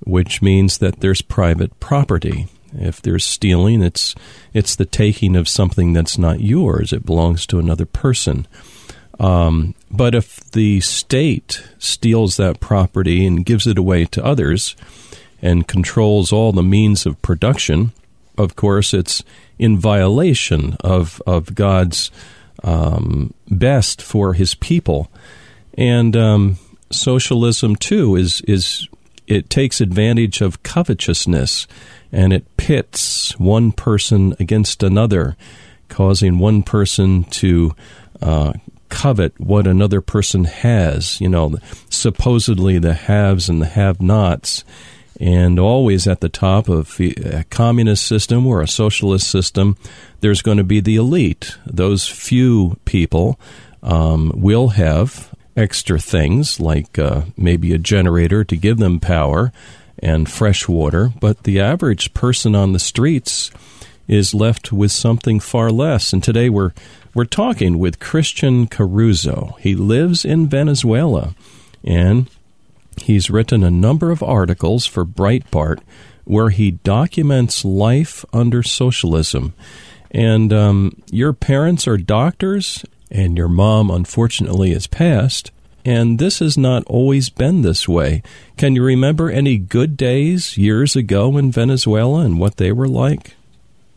which 0.00 0.42
means 0.42 0.76
that 0.76 1.00
there's 1.00 1.22
private 1.22 1.80
property. 1.80 2.46
If 2.78 3.00
there's 3.00 3.24
stealing, 3.24 3.80
it's 3.80 4.14
it's 4.52 4.76
the 4.76 4.84
taking 4.84 5.36
of 5.36 5.48
something 5.48 5.94
that's 5.94 6.18
not 6.18 6.40
yours; 6.42 6.92
it 6.92 7.06
belongs 7.06 7.46
to 7.46 7.58
another 7.58 7.86
person. 7.86 8.46
Um, 9.18 9.74
but 9.90 10.14
if 10.14 10.50
the 10.50 10.80
state 10.80 11.62
steals 11.78 12.36
that 12.36 12.60
property 12.60 13.26
and 13.26 13.46
gives 13.46 13.66
it 13.66 13.78
away 13.78 14.04
to 14.06 14.24
others 14.24 14.76
and 15.40 15.66
controls 15.68 16.32
all 16.32 16.52
the 16.52 16.62
means 16.62 17.06
of 17.06 17.20
production, 17.22 17.92
of 18.36 18.56
course, 18.56 18.92
it's 18.92 19.22
in 19.58 19.78
violation 19.78 20.76
of, 20.80 21.22
of 21.26 21.54
God's 21.54 22.10
um, 22.62 23.32
best 23.48 24.02
for 24.02 24.34
his 24.34 24.54
people. 24.54 25.10
And 25.78 26.16
um, 26.16 26.58
socialism, 26.90 27.76
too, 27.76 28.16
is, 28.16 28.42
is 28.42 28.88
it 29.26 29.50
takes 29.50 29.80
advantage 29.80 30.40
of 30.40 30.62
covetousness 30.62 31.66
and 32.12 32.32
it 32.32 32.56
pits 32.56 33.38
one 33.38 33.72
person 33.72 34.34
against 34.38 34.82
another, 34.82 35.36
causing 35.88 36.38
one 36.38 36.62
person 36.62 37.24
to 37.24 37.74
uh, 38.22 38.52
covet 38.88 39.38
what 39.40 39.66
another 39.66 40.00
person 40.00 40.44
has. 40.44 41.20
You 41.20 41.28
know, 41.28 41.56
supposedly 41.90 42.78
the 42.78 42.94
haves 42.94 43.48
and 43.48 43.60
the 43.60 43.66
have 43.66 44.00
nots. 44.00 44.64
And 45.18 45.58
always 45.58 46.06
at 46.06 46.20
the 46.20 46.28
top 46.28 46.68
of 46.68 47.00
a 47.00 47.44
communist 47.48 48.06
system 48.06 48.46
or 48.46 48.60
a 48.60 48.68
socialist 48.68 49.28
system, 49.30 49.76
there's 50.20 50.42
going 50.42 50.58
to 50.58 50.64
be 50.64 50.80
the 50.80 50.96
elite. 50.96 51.56
Those 51.64 52.06
few 52.06 52.76
people 52.84 53.40
um, 53.82 54.30
will 54.34 54.68
have 54.68 55.34
extra 55.56 55.98
things 55.98 56.60
like 56.60 56.98
uh, 56.98 57.22
maybe 57.36 57.72
a 57.72 57.78
generator 57.78 58.44
to 58.44 58.56
give 58.56 58.76
them 58.76 59.00
power 59.00 59.52
and 59.98 60.30
fresh 60.30 60.68
water, 60.68 61.10
but 61.20 61.44
the 61.44 61.60
average 61.60 62.12
person 62.12 62.54
on 62.54 62.72
the 62.72 62.78
streets 62.78 63.50
is 64.06 64.34
left 64.34 64.72
with 64.72 64.92
something 64.92 65.40
far 65.40 65.70
less. 65.70 66.12
And 66.12 66.22
today 66.22 66.50
we're 66.50 66.72
we're 67.16 67.24
talking 67.24 67.78
with 67.78 67.98
Christian 67.98 68.66
Caruzo. 68.66 69.58
He 69.58 69.74
lives 69.74 70.22
in 70.22 70.48
Venezuela 70.48 71.34
and 71.82 72.28
he's 73.00 73.30
written 73.30 73.64
a 73.64 73.70
number 73.70 74.10
of 74.10 74.22
articles 74.22 74.84
for 74.84 75.06
Breitbart 75.06 75.80
where 76.24 76.50
he 76.50 76.72
documents 76.72 77.64
life 77.64 78.22
under 78.34 78.62
socialism. 78.62 79.54
And 80.10 80.52
um, 80.52 81.02
your 81.10 81.32
parents 81.32 81.88
are 81.88 81.96
doctors, 81.96 82.84
and 83.10 83.38
your 83.38 83.48
mom, 83.48 83.90
unfortunately, 83.90 84.74
has 84.74 84.86
passed. 84.86 85.50
And 85.86 86.18
this 86.18 86.40
has 86.40 86.58
not 86.58 86.84
always 86.84 87.30
been 87.30 87.62
this 87.62 87.88
way. 87.88 88.22
Can 88.58 88.74
you 88.74 88.82
remember 88.82 89.30
any 89.30 89.56
good 89.56 89.96
days 89.96 90.58
years 90.58 90.94
ago 90.94 91.38
in 91.38 91.50
Venezuela 91.50 92.20
and 92.20 92.38
what 92.38 92.56
they 92.56 92.72
were 92.72 92.88
like? 92.88 93.36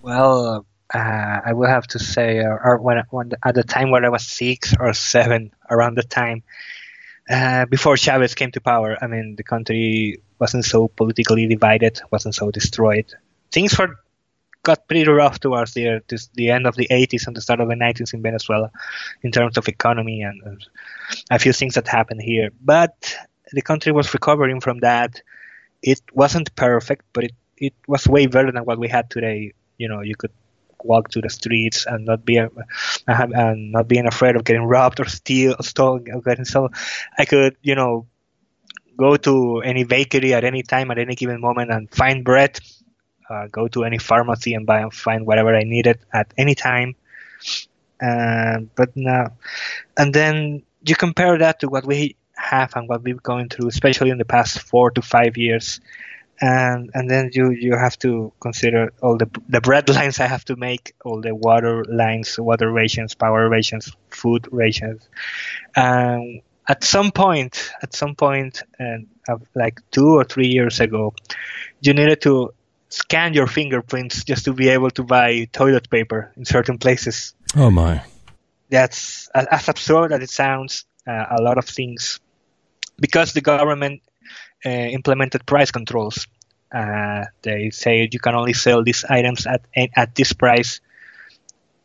Well, 0.02 0.66
uh, 0.94 1.42
I 1.46 1.54
will 1.54 1.68
have 1.68 1.88
to 1.88 2.00
say, 2.00 2.40
uh, 2.40 2.50
or 2.50 2.78
when, 2.80 3.04
when, 3.12 3.32
at 3.44 3.56
the 3.56 3.64
time 3.64 3.92
when 3.92 4.06
I 4.06 4.10
was 4.10 4.26
six 4.26 4.74
or 4.80 4.94
seven, 4.94 5.52
around 5.70 5.96
the 5.96 6.04
time 6.04 6.44
uh, 7.30 7.66
before 7.66 7.96
Chavez 7.96 8.34
came 8.34 8.52
to 8.52 8.62
power, 8.62 8.98
I 9.02 9.08
mean, 9.08 9.36
the 9.36 9.44
country 9.44 10.22
wasn't 10.40 10.66
so 10.66 10.88
politically 10.88 11.46
divided, 11.48 12.02
wasn't 12.12 12.36
so 12.36 12.50
destroyed. 12.50 13.14
Things 13.52 13.78
were 13.78 13.96
got 14.64 14.88
pretty 14.88 15.08
rough 15.08 15.40
towards 15.40 15.74
the 15.74 16.02
the 16.34 16.50
end 16.50 16.68
of 16.68 16.76
the 16.76 16.88
80s 16.90 17.28
and 17.28 17.36
the 17.36 17.42
start 17.42 17.62
of 17.62 17.70
the 17.70 17.76
90s 17.76 18.14
in 18.14 18.22
Venezuela, 18.22 18.72
in 19.22 19.32
terms 19.32 19.58
of 19.58 19.68
economy 19.68 20.22
and, 20.22 20.42
and 20.44 20.68
a 21.32 21.40
few 21.40 21.54
things 21.54 21.76
that 21.76 21.88
happened 21.88 22.22
here. 22.22 22.50
But 22.62 23.16
the 23.52 23.62
country 23.62 23.92
was 23.92 24.14
recovering 24.14 24.60
from 24.60 24.80
that. 24.80 25.22
It 25.82 26.02
wasn't 26.14 26.56
perfect, 26.56 27.06
but 27.14 27.24
it, 27.26 27.36
it 27.58 27.74
was 27.88 28.08
way 28.08 28.26
better 28.26 28.52
than 28.52 28.66
what 28.66 28.80
we 28.80 28.88
had 28.90 29.10
today. 29.10 29.54
You 29.78 29.88
know, 29.88 30.02
you 30.02 30.16
could 30.16 30.32
walk 30.84 31.10
to 31.10 31.22
the 31.22 31.30
streets 31.30 31.86
and 31.86 32.06
not 32.06 32.26
be 32.26 32.38
and 32.38 33.72
not 33.72 33.88
being 33.88 34.08
afraid 34.08 34.36
of 34.36 34.44
getting 34.44 34.64
robbed 34.64 35.00
or 35.00 35.06
steal, 35.06 35.56
stolen, 35.62 36.06
or 36.14 36.22
getting 36.22 36.46
stolen. 36.46 36.72
I 37.18 37.26
could, 37.26 37.56
you 37.62 37.76
know, 37.76 38.08
go 38.98 39.18
to 39.18 39.62
any 39.62 39.84
bakery 39.84 40.34
at 40.34 40.44
any 40.44 40.64
time, 40.64 40.92
at 40.92 40.98
any 40.98 41.16
given 41.16 41.40
moment, 41.42 41.72
and 41.72 41.90
find 41.90 42.24
bread 42.24 42.60
uh, 43.30 43.48
go 43.52 43.68
to 43.68 43.84
any 43.84 43.98
pharmacy 43.98 44.54
and 44.54 44.66
buy 44.66 44.82
and 44.82 44.94
find 44.94 45.26
whatever 45.26 45.56
I 45.56 45.64
needed 45.64 46.00
at 46.12 46.34
any 46.38 46.56
time. 46.56 46.96
Uh, 48.02 48.62
but 48.76 48.96
now, 48.96 49.34
and 49.98 50.14
then 50.14 50.64
you 50.86 50.96
compare 50.96 51.38
that 51.38 51.60
to 51.60 51.68
what 51.68 51.86
we 51.86 52.16
have 52.34 52.76
and 52.76 52.88
what 52.88 53.04
we've 53.04 53.22
gone 53.22 53.50
through, 53.50 53.68
especially 53.68 54.10
in 54.10 54.18
the 54.18 54.26
past 54.26 54.60
four 54.60 54.92
to 54.92 55.02
five 55.02 55.38
years. 55.38 55.80
And 56.42 56.90
and 56.94 57.10
then 57.10 57.32
you, 57.34 57.52
you 57.52 57.76
have 57.76 58.00
to 58.00 58.32
consider 58.40 58.94
all 59.02 59.18
the 59.18 59.30
the 59.50 59.62
bread 59.62 59.90
lines 59.98 60.20
I 60.20 60.28
have 60.28 60.46
to 60.46 60.56
make, 60.56 60.94
all 61.04 61.22
the 61.22 61.36
water 61.36 61.84
lines, 61.86 62.40
water 62.40 62.72
rations, 62.72 63.16
power 63.16 63.50
rations, 63.50 63.92
food 64.10 64.48
rations. 64.52 65.08
Um, 65.76 66.42
at 66.68 66.84
some 66.84 67.12
point, 67.12 67.72
at 67.82 67.96
some 67.96 68.16
point, 68.16 68.64
and 68.78 69.08
uh, 69.28 69.38
like 69.56 69.82
two 69.92 70.18
or 70.18 70.24
three 70.24 70.48
years 70.48 70.80
ago, 70.80 71.14
you 71.82 71.94
needed 71.94 72.22
to 72.22 72.54
scan 72.90 73.34
your 73.34 73.48
fingerprints 73.48 74.24
just 74.24 74.46
to 74.46 74.54
be 74.54 74.70
able 74.70 74.92
to 74.92 75.04
buy 75.04 75.48
toilet 75.52 75.90
paper 75.90 76.32
in 76.38 76.46
certain 76.46 76.78
places. 76.78 77.34
Oh 77.56 77.72
my! 77.72 78.04
That's 78.70 79.30
as 79.34 79.68
absurd 79.68 80.14
as 80.14 80.22
it 80.22 80.30
sounds. 80.30 80.86
Uh, 81.08 81.26
a 81.32 81.42
lot 81.42 81.58
of 81.58 81.66
things 81.66 82.20
because 83.00 83.34
the 83.34 83.42
government 83.42 84.02
implemented 84.68 85.46
price 85.46 85.72
controls. 85.72 86.28
Uh, 86.72 87.26
they 87.42 87.72
say 87.72 88.08
you 88.12 88.20
can 88.20 88.36
only 88.36 88.54
sell 88.54 88.84
these 88.84 89.04
items 89.06 89.48
at 89.48 89.62
at 89.96 90.14
this 90.16 90.34
price 90.34 90.82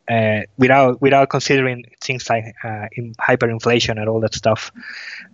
uh, 0.09 0.41
without 0.57 1.01
without 1.01 1.29
considering 1.29 1.85
things 2.01 2.29
like 2.29 2.53
uh, 2.63 2.85
hyperinflation 3.19 3.99
and 3.99 4.07
all 4.07 4.19
that 4.19 4.35
stuff. 4.35 4.71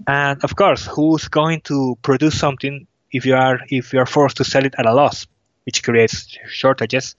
And 0.08 0.44
of 0.44 0.56
course, 0.56 0.86
who's 0.86 1.28
going 1.28 1.62
to 1.62 1.98
produce 2.02 2.40
something 2.40 2.88
if 3.12 3.26
you 3.26 3.36
are 3.36 3.60
if 3.70 3.94
you 3.94 4.00
are 4.00 4.06
forced 4.06 4.38
to 4.38 4.44
sell 4.44 4.66
it 4.66 4.76
at 4.78 4.86
a 4.86 4.94
loss? 4.94 5.28
which 5.66 5.84
creates 5.84 6.38
shortages. 6.48 7.16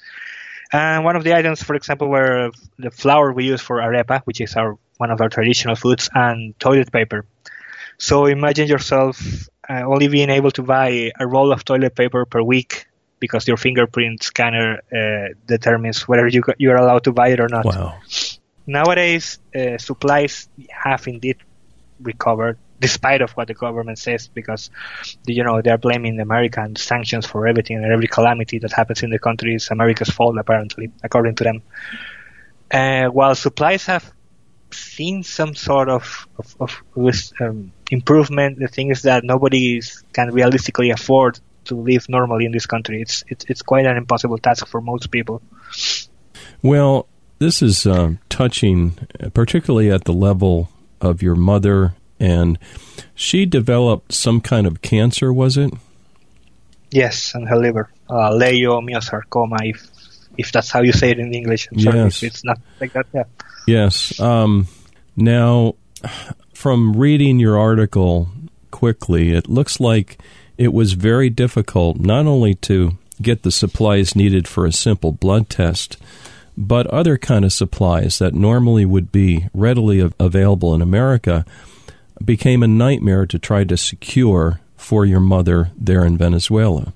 And 0.73 1.05
one 1.05 1.17
of 1.17 1.25
the 1.25 1.35
items, 1.35 1.63
for 1.63 1.75
example, 1.75 2.09
were 2.09 2.51
the 2.79 2.91
flour 2.91 3.33
we 3.33 3.45
use 3.45 3.61
for 3.61 3.77
arepa, 3.79 4.23
which 4.25 4.41
is 4.41 4.55
our 4.57 4.79
one 4.97 5.11
of 5.11 5.21
our 5.21 5.29
traditional 5.29 5.75
foods, 5.75 6.09
and 6.15 6.59
toilet 6.59 6.93
paper. 6.93 7.25
So 7.99 8.27
imagine 8.27 8.69
yourself 8.69 9.49
uh, 9.73 9.85
only 9.87 10.09
being 10.09 10.31
able 10.31 10.51
to 10.51 10.63
buy 10.63 11.13
a 11.19 11.27
roll 11.27 11.53
of 11.53 11.65
toilet 11.65 11.95
paper 11.95 12.27
per 12.27 12.43
week 12.43 12.87
because 13.21 13.47
your 13.49 13.57
fingerprint 13.57 14.23
scanner 14.23 14.81
uh, 14.93 15.33
determines 15.47 16.07
whether 16.09 16.27
you 16.27 16.43
you're 16.59 16.77
allowed 16.77 17.05
to 17.05 17.13
buy 17.13 17.29
it 17.29 17.41
or 17.41 17.49
not. 17.49 17.65
Wow. 17.65 17.99
Nowadays, 18.67 19.39
uh, 19.55 19.79
supplies 19.79 20.49
have 20.69 21.07
indeed 21.07 21.39
recovered 22.01 22.59
despite 22.81 23.23
of 23.23 23.31
what 23.33 23.47
the 23.47 23.55
government 23.55 23.99
says, 23.99 24.29
because 24.29 24.71
you 25.27 25.45
know 25.45 25.63
they're 25.63 25.79
blaming 25.79 26.19
America 26.21 26.61
and 26.61 26.77
sanctions 26.77 27.25
for 27.25 27.47
everything 27.47 27.77
and 27.77 27.93
every 27.93 28.09
calamity 28.09 28.59
that 28.59 28.73
happens 28.73 29.03
in 29.05 29.11
the 29.11 29.21
country 29.21 29.55
is 29.55 29.71
America's 29.71 30.11
fault, 30.11 30.37
apparently, 30.37 30.91
according 31.03 31.37
to 31.37 31.45
them. 31.45 31.63
Uh, 32.71 33.07
while 33.07 33.35
supplies 33.35 33.87
have 33.87 34.13
seen 34.75 35.23
some 35.23 35.55
sort 35.55 35.89
of, 35.89 36.27
of, 36.39 36.57
of 36.61 36.83
um, 37.41 37.73
improvement, 37.91 38.59
the 38.59 38.69
thing 38.69 38.91
is 38.91 39.03
that 39.03 39.25
nobody 39.25 39.81
can 40.13 40.33
realistically 40.33 40.91
afford 40.91 41.39
to 41.65 41.77
live 41.77 42.09
normally 42.09 42.45
in 42.45 42.53
this 42.53 42.67
country. 42.67 43.01
It's 43.03 43.25
it's, 43.29 43.45
it's 43.49 43.63
quite 43.63 43.87
an 43.87 43.97
impossible 43.97 44.39
task 44.39 44.67
for 44.67 44.81
most 44.81 45.11
people. 45.11 45.43
Well, 46.63 47.07
this 47.39 47.63
is 47.63 47.87
uh, 47.87 48.15
touching, 48.29 48.99
particularly 49.35 49.91
at 49.91 50.05
the 50.05 50.13
level 50.13 50.69
of 51.01 51.23
your 51.23 51.35
mother 51.35 51.95
and 52.23 52.57
she 53.17 53.45
developed 53.45 54.13
some 54.13 54.41
kind 54.41 54.65
of 54.65 54.81
cancer, 54.81 55.33
was 55.33 55.57
it? 55.57 55.75
Yes, 56.93 57.35
and 57.35 57.49
her 57.49 57.59
liver, 57.59 57.91
uh, 58.09 58.31
leiomyosarcoma, 58.31 59.59
if 59.69 59.91
if 60.39 60.53
that's 60.53 60.71
how 60.71 60.83
you 60.83 60.93
say 60.93 61.11
it 61.11 61.19
in 61.19 61.35
English. 61.35 61.69
I'm 61.73 61.81
sorry 61.81 61.99
yes. 61.99 62.23
it's 62.23 62.45
not 62.45 62.61
like 62.81 62.93
that. 62.93 63.07
Yeah. 63.13 63.25
Yes. 63.67 64.19
Um, 64.21 64.67
now, 65.17 65.75
from 66.53 66.97
reading 66.97 67.39
your 67.39 67.59
article 67.59 68.29
quickly, 68.71 69.33
it 69.33 69.49
looks 69.49 69.81
like 69.81 70.19
it 70.59 70.73
was 70.73 70.95
very 70.95 71.31
difficult 71.31 71.99
not 71.99 72.27
only 72.27 72.55
to 72.55 72.99
get 73.21 73.43
the 73.43 73.53
supplies 73.53 74.17
needed 74.17 74.49
for 74.49 74.67
a 74.67 74.73
simple 74.73 75.13
blood 75.13 75.49
test, 75.49 75.97
but 76.57 76.87
other 76.89 77.17
kind 77.17 77.45
of 77.45 77.53
supplies 77.53 78.19
that 78.19 78.35
normally 78.35 78.85
would 78.85 79.13
be 79.13 79.49
readily 79.55 80.01
available 80.19 80.75
in 80.75 80.83
America 80.83 81.45
became 82.25 82.63
a 82.63 82.69
nightmare 82.69 83.27
to 83.27 83.39
try 83.39 83.65
to 83.65 83.77
secure 83.77 84.61
for 84.77 85.05
your 85.05 85.21
mother 85.21 85.71
there 85.77 86.05
in 86.05 86.19
Venezuela. 86.19 86.93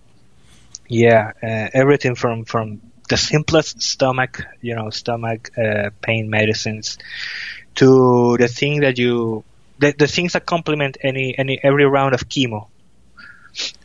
Yeah, 0.88 1.32
uh, 1.42 1.68
everything 1.72 2.14
from 2.14 2.44
from 2.44 2.80
the 3.08 3.16
simplest 3.16 3.82
stomach, 3.82 4.44
you 4.60 4.74
know, 4.74 4.90
stomach 4.90 5.50
uh, 5.58 5.90
pain 6.00 6.30
medicines, 6.30 6.98
to 7.76 8.36
the 8.38 8.48
thing 8.48 8.80
that 8.80 8.98
you, 8.98 9.44
the, 9.78 9.94
the 9.96 10.06
things 10.06 10.32
that 10.32 10.46
complement 10.46 10.98
any 11.02 11.36
any 11.38 11.58
every 11.62 11.84
round 11.84 12.14
of 12.14 12.28
chemo, 12.28 12.68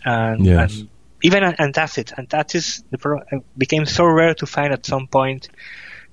and, 0.03 0.45
yes. 0.45 0.79
and 0.79 0.89
even 1.23 1.43
antacid. 1.43 2.13
Antacid 2.13 2.83
became 3.57 3.85
so 3.85 4.05
rare 4.05 4.33
to 4.35 4.45
find 4.45 4.73
at 4.73 4.85
some 4.85 5.07
point 5.07 5.49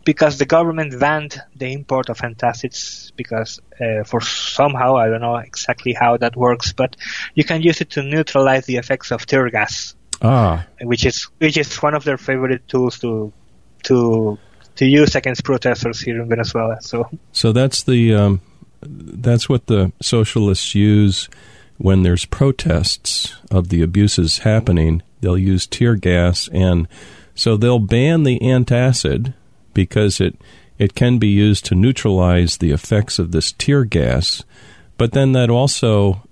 because 0.04 0.38
the 0.38 0.46
government 0.46 0.98
banned 0.98 1.40
the 1.54 1.72
import 1.72 2.08
of 2.08 2.18
antacids 2.20 3.12
because 3.16 3.60
uh, 3.80 4.04
for 4.04 4.20
somehow 4.20 4.96
I 4.96 5.08
don't 5.08 5.20
know 5.20 5.36
exactly 5.36 5.92
how 5.92 6.16
that 6.16 6.36
works, 6.36 6.72
but 6.72 6.96
you 7.34 7.44
can 7.44 7.62
use 7.62 7.80
it 7.80 7.90
to 7.90 8.02
neutralize 8.02 8.66
the 8.66 8.76
effects 8.76 9.10
of 9.10 9.26
tear 9.26 9.50
gas. 9.50 9.94
Ah. 10.22 10.66
Which 10.80 11.06
is 11.06 11.28
which 11.38 11.56
is 11.56 11.76
one 11.76 11.94
of 11.94 12.04
their 12.04 12.18
favorite 12.18 12.66
tools 12.68 12.98
to 13.00 13.32
to 13.84 14.38
to 14.76 14.86
use 14.86 15.14
against 15.14 15.44
protesters 15.44 16.00
here 16.00 16.20
in 16.20 16.28
Venezuela. 16.28 16.78
So 16.80 17.08
so 17.32 17.52
that's 17.52 17.82
the 17.82 18.14
um, 18.14 18.40
that's 18.82 19.48
what 19.48 19.66
the 19.66 19.92
socialists 20.00 20.74
use 20.74 21.28
when 21.78 22.02
there's 22.02 22.24
protests 22.24 23.34
of 23.50 23.68
the 23.68 23.82
abuses 23.82 24.38
happening, 24.38 25.02
they'll 25.20 25.38
use 25.38 25.66
tear 25.66 25.94
gas, 25.94 26.48
and 26.52 26.88
so 27.34 27.56
they'll 27.56 27.78
ban 27.78 28.24
the 28.24 28.38
antacid 28.40 29.32
because 29.74 30.20
it 30.20 30.36
it 30.76 30.94
can 30.94 31.18
be 31.18 31.28
used 31.28 31.64
to 31.66 31.74
neutralize 31.74 32.58
the 32.58 32.70
effects 32.70 33.18
of 33.18 33.32
this 33.32 33.52
tear 33.52 33.84
gas, 33.84 34.44
but 34.96 35.12
then 35.12 35.32
that 35.32 35.50
also 35.50 36.22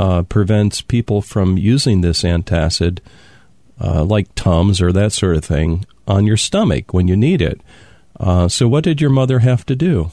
uh, 0.00 0.22
prevents 0.22 0.80
people 0.80 1.20
from 1.20 1.58
using 1.58 2.00
this 2.00 2.22
antacid, 2.22 3.00
uh, 3.78 4.02
like 4.02 4.34
Tums 4.34 4.80
or 4.80 4.92
that 4.92 5.12
sort 5.12 5.36
of 5.36 5.44
thing, 5.44 5.84
on 6.08 6.26
your 6.26 6.38
stomach 6.38 6.94
when 6.94 7.06
you 7.06 7.16
need 7.16 7.42
it. 7.42 7.60
Uh, 8.18 8.48
so, 8.48 8.66
what 8.66 8.82
did 8.82 9.02
your 9.02 9.10
mother 9.10 9.40
have 9.40 9.66
to 9.66 9.76
do? 9.76 10.10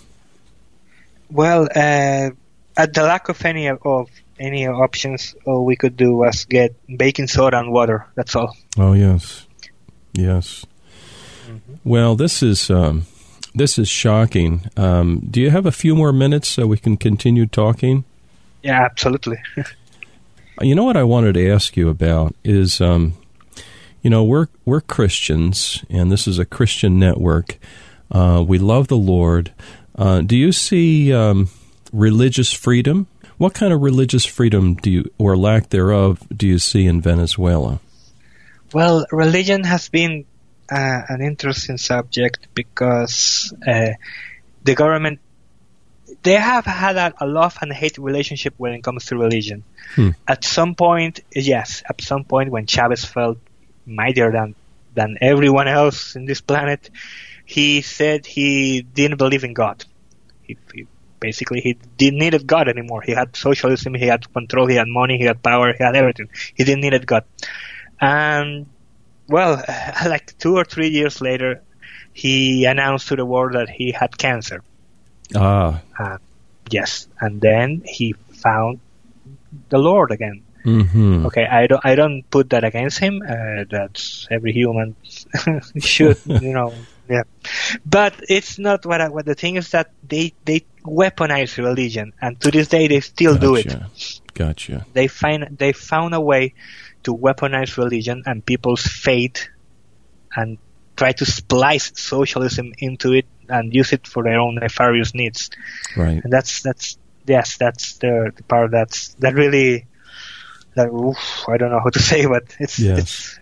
Well, 1.31 1.69
uh, 1.73 2.31
at 2.75 2.93
the 2.93 3.03
lack 3.03 3.29
of 3.29 3.43
any 3.45 3.69
of 3.69 4.09
any 4.37 4.67
options, 4.67 5.35
all 5.45 5.63
we 5.63 5.77
could 5.77 5.95
do 5.95 6.13
was 6.13 6.43
get 6.43 6.75
baking 6.97 7.27
soda 7.27 7.57
and 7.57 7.71
water. 7.71 8.07
That's 8.15 8.35
all. 8.35 8.57
Oh 8.77 8.91
yes, 8.91 9.47
yes. 10.11 10.65
Mm-hmm. 11.47 11.75
Well, 11.85 12.17
this 12.17 12.43
is 12.43 12.69
um, 12.69 13.05
this 13.55 13.79
is 13.79 13.87
shocking. 13.87 14.69
Um, 14.75 15.25
do 15.31 15.39
you 15.39 15.49
have 15.49 15.65
a 15.65 15.71
few 15.71 15.95
more 15.95 16.11
minutes 16.11 16.49
so 16.49 16.67
we 16.67 16.77
can 16.77 16.97
continue 16.97 17.45
talking? 17.45 18.03
Yeah, 18.63 18.83
absolutely. 18.83 19.37
you 20.61 20.75
know 20.75 20.83
what 20.83 20.97
I 20.97 21.03
wanted 21.03 21.33
to 21.33 21.49
ask 21.49 21.77
you 21.77 21.89
about 21.89 22.35
is, 22.43 22.81
um, 22.81 23.13
you 24.01 24.09
know, 24.09 24.23
we're 24.23 24.47
we're 24.65 24.81
Christians, 24.81 25.83
and 25.89 26.11
this 26.11 26.27
is 26.27 26.39
a 26.39 26.45
Christian 26.45 26.99
network. 26.99 27.57
Uh, 28.11 28.43
we 28.47 28.57
love 28.57 28.87
the 28.87 28.97
Lord. 28.97 29.51
Uh, 29.95 30.21
do 30.21 30.37
you 30.37 30.51
see 30.51 31.13
um, 31.13 31.49
religious 31.91 32.53
freedom? 32.53 33.07
What 33.37 33.53
kind 33.53 33.73
of 33.73 33.81
religious 33.81 34.25
freedom 34.25 34.75
do 34.75 34.89
you, 34.89 35.11
or 35.17 35.37
lack 35.37 35.69
thereof, 35.69 36.25
do 36.35 36.47
you 36.47 36.57
see 36.57 36.85
in 36.85 37.01
Venezuela? 37.01 37.79
Well, 38.73 39.05
religion 39.11 39.63
has 39.63 39.89
been 39.89 40.25
uh, 40.71 41.01
an 41.07 41.21
interesting 41.21 41.77
subject 41.77 42.47
because 42.53 43.53
uh, 43.65 43.91
the 44.63 44.75
government 44.75 45.19
they 46.23 46.33
have 46.33 46.65
had 46.65 46.95
a, 46.95 47.13
a, 47.19 47.27
love 47.27 47.57
and 47.61 47.71
hate 47.71 47.97
relationship 47.97 48.53
when 48.57 48.73
it 48.73 48.83
comes 48.83 49.05
to 49.05 49.17
religion. 49.17 49.63
Hmm. 49.95 50.09
At 50.27 50.43
some 50.43 50.75
point, 50.75 51.19
yes, 51.33 51.83
at 51.87 52.01
some 52.01 52.23
point 52.23 52.51
when 52.51 52.65
Chavez 52.65 53.05
felt 53.05 53.37
mightier 53.85 54.31
than 54.31 54.55
than 54.93 55.17
everyone 55.21 55.67
else 55.67 56.15
in 56.15 56.25
this 56.25 56.41
planet, 56.41 56.89
he 57.45 57.81
said 57.81 58.25
he 58.25 58.81
didn't 58.81 59.17
believe 59.17 59.43
in 59.43 59.53
God. 59.53 59.85
He, 60.41 60.57
he, 60.73 60.87
basically 61.19 61.61
he 61.61 61.77
didn't 61.97 62.19
need 62.19 62.47
God 62.47 62.67
anymore. 62.67 63.01
He 63.01 63.11
had 63.11 63.35
socialism, 63.35 63.93
he 63.93 64.07
had 64.07 64.31
control, 64.33 64.67
he 64.67 64.75
had 64.75 64.87
money, 64.87 65.17
he 65.17 65.25
had 65.25 65.41
power, 65.43 65.73
he 65.73 65.83
had 65.83 65.95
everything. 65.95 66.29
He 66.55 66.63
didn't 66.63 66.81
need 66.81 67.05
God. 67.05 67.25
And 67.99 68.67
well, 69.27 69.63
like 70.05 70.37
two 70.37 70.55
or 70.55 70.63
three 70.63 70.89
years 70.89 71.21
later, 71.21 71.63
he 72.13 72.65
announced 72.65 73.09
to 73.09 73.15
the 73.15 73.25
world 73.25 73.53
that 73.53 73.69
he 73.69 73.91
had 73.91 74.17
cancer. 74.17 74.63
Ah. 75.35 75.81
Uh, 75.97 76.17
yes, 76.69 77.07
and 77.19 77.41
then 77.41 77.81
he 77.85 78.13
found 78.13 78.79
the 79.69 79.77
Lord 79.77 80.11
again. 80.11 80.43
Mm-hmm. 80.65 81.25
Okay, 81.27 81.45
I 81.45 81.67
don't 81.67 81.85
I 81.85 81.95
don't 81.95 82.29
put 82.29 82.49
that 82.49 82.63
against 82.63 82.99
him. 82.99 83.21
Uh, 83.21 83.63
that's 83.69 84.27
every 84.29 84.51
human 84.51 84.95
should, 85.79 86.19
you 86.25 86.53
know. 86.53 86.73
Yeah, 87.09 87.23
but 87.85 88.15
it's 88.27 88.59
not 88.59 88.85
what. 88.85 88.99
I, 88.99 89.07
what 89.07 89.25
the 89.25 89.35
thing 89.35 89.55
is 89.55 89.71
that 89.71 89.91
they 90.05 90.33
they 90.43 90.65
weaponize 90.83 91.57
religion, 91.57 92.11
and 92.19 92.39
to 92.41 92.51
this 92.51 92.67
day 92.67 92.87
they 92.87 92.99
still 92.99 93.35
gotcha. 93.35 93.45
do 93.45 93.55
it. 93.55 94.21
Gotcha. 94.33 94.85
They 94.91 95.07
find 95.07 95.57
they 95.57 95.71
found 95.71 96.13
a 96.13 96.19
way 96.19 96.53
to 97.03 97.15
weaponize 97.15 97.77
religion 97.77 98.23
and 98.25 98.45
people's 98.45 98.85
faith, 98.85 99.47
and 100.35 100.57
try 100.97 101.13
to 101.13 101.25
splice 101.25 101.93
socialism 101.95 102.73
into 102.77 103.13
it 103.13 103.25
and 103.49 103.73
use 103.73 103.93
it 103.93 104.07
for 104.07 104.23
their 104.23 104.39
own 104.39 104.55
nefarious 104.55 105.13
needs. 105.13 105.49
Right. 105.95 106.23
And 106.23 106.31
that's 106.31 106.61
that's 106.61 106.97
yes, 107.25 107.57
that's 107.57 107.97
the, 107.97 108.31
the 108.35 108.43
part 108.43 108.71
that's 108.71 109.13
that 109.15 109.33
really 109.33 109.87
that 110.75 110.89
oof, 110.89 111.17
I 111.47 111.57
don't 111.57 111.71
know 111.71 111.79
how 111.79 111.89
to 111.89 111.99
say, 112.11 112.25
but 112.25 112.43
it's 112.59 112.79
yes. 112.79 112.99
it's 112.99 113.39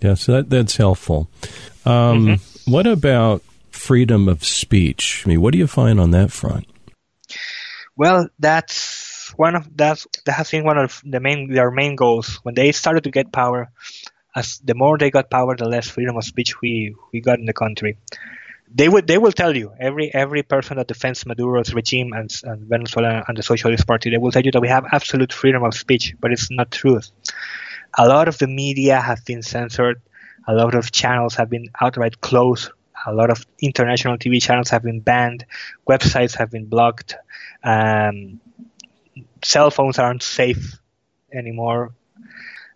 yes, 0.00 0.26
that 0.26 0.50
that's 0.50 0.76
helpful. 0.76 1.28
Um, 1.84 2.26
mm-hmm. 2.26 2.70
What 2.70 2.86
about 2.86 3.42
freedom 3.70 4.28
of 4.28 4.44
speech? 4.44 5.22
I 5.24 5.30
mean, 5.30 5.40
what 5.40 5.52
do 5.52 5.58
you 5.58 5.66
find 5.66 6.00
on 6.00 6.10
that 6.12 6.32
front? 6.32 6.66
Well, 7.96 8.28
that's 8.38 9.32
one 9.36 9.54
of 9.54 9.76
that's 9.76 10.06
that 10.24 10.32
has 10.32 10.50
been 10.50 10.64
one 10.64 10.78
of 10.78 11.00
the 11.04 11.20
main 11.20 11.52
their 11.52 11.70
main 11.70 11.96
goals 11.96 12.36
when 12.42 12.54
they 12.54 12.72
started 12.72 13.04
to 13.04 13.10
get 13.10 13.32
power. 13.32 13.70
As 14.34 14.58
the 14.58 14.74
more 14.74 14.98
they 14.98 15.10
got 15.10 15.30
power, 15.30 15.56
the 15.56 15.66
less 15.66 15.88
freedom 15.88 16.16
of 16.16 16.24
speech 16.24 16.60
we 16.60 16.94
we 17.12 17.20
got 17.20 17.38
in 17.38 17.46
the 17.46 17.54
country. 17.54 17.96
They 18.76 18.88
would 18.88 19.06
they 19.06 19.18
will 19.18 19.32
tell 19.32 19.56
you 19.56 19.72
every 19.78 20.12
every 20.12 20.42
person 20.42 20.76
that 20.76 20.86
defends 20.86 21.24
Maduro's 21.24 21.72
regime 21.72 22.12
and, 22.12 22.30
and 22.44 22.60
Venezuela 22.66 23.24
and 23.26 23.36
the 23.36 23.42
Socialist 23.42 23.86
Party 23.86 24.10
they 24.10 24.18
will 24.18 24.30
tell 24.32 24.42
you 24.42 24.52
that 24.52 24.60
we 24.60 24.68
have 24.68 24.84
absolute 24.92 25.32
freedom 25.32 25.64
of 25.64 25.74
speech, 25.74 26.14
but 26.20 26.30
it's 26.32 26.50
not 26.50 26.70
true. 26.70 27.00
A 27.98 28.06
lot 28.06 28.28
of 28.28 28.36
the 28.38 28.46
media 28.46 29.00
have 29.00 29.24
been 29.24 29.42
censored 29.42 30.02
a 30.46 30.54
lot 30.54 30.74
of 30.74 30.92
channels 30.92 31.34
have 31.34 31.50
been 31.50 31.68
outright 31.80 32.20
closed. 32.20 32.70
A 33.06 33.12
lot 33.12 33.30
of 33.30 33.44
international 33.60 34.16
TV 34.16 34.40
channels 34.40 34.70
have 34.70 34.82
been 34.82 35.00
banned. 35.00 35.44
Websites 35.88 36.36
have 36.36 36.50
been 36.50 36.66
blocked. 36.66 37.16
Um, 37.62 38.40
cell 39.42 39.70
phones 39.70 39.98
aren't 39.98 40.22
safe 40.22 40.78
anymore. 41.32 41.94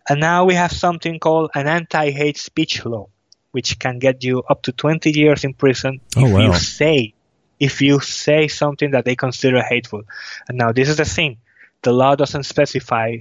And 0.09 0.19
now 0.19 0.45
we 0.45 0.55
have 0.55 0.71
something 0.71 1.19
called 1.19 1.51
an 1.55 1.67
anti-hate 1.67 2.37
speech 2.37 2.85
law, 2.85 3.07
which 3.51 3.79
can 3.79 3.99
get 3.99 4.23
you 4.23 4.43
up 4.49 4.61
to 4.63 4.71
20 4.71 5.11
years 5.11 5.43
in 5.43 5.53
prison 5.53 5.99
oh, 6.17 6.25
if 6.25 6.33
wow. 6.33 6.39
you 6.39 6.53
say 6.53 7.13
if 7.59 7.81
you 7.81 7.99
say 7.99 8.47
something 8.47 8.91
that 8.91 9.05
they 9.05 9.15
consider 9.15 9.61
hateful. 9.61 10.01
And 10.47 10.57
now 10.57 10.71
this 10.71 10.89
is 10.89 10.97
the 10.97 11.05
thing: 11.05 11.37
the 11.83 11.91
law 11.91 12.15
doesn't 12.15 12.43
specify 12.43 13.17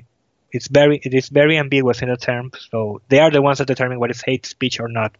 it's 0.53 0.69
very 0.69 1.01
it 1.03 1.15
is 1.15 1.29
very 1.29 1.59
ambiguous 1.59 2.03
in 2.03 2.09
the 2.09 2.17
term. 2.17 2.51
So 2.71 3.01
they 3.09 3.21
are 3.21 3.31
the 3.31 3.43
ones 3.43 3.59
that 3.59 3.67
determine 3.67 3.99
what 3.99 4.11
is 4.11 4.23
hate 4.23 4.47
speech 4.47 4.81
or 4.81 4.89
not. 4.89 5.17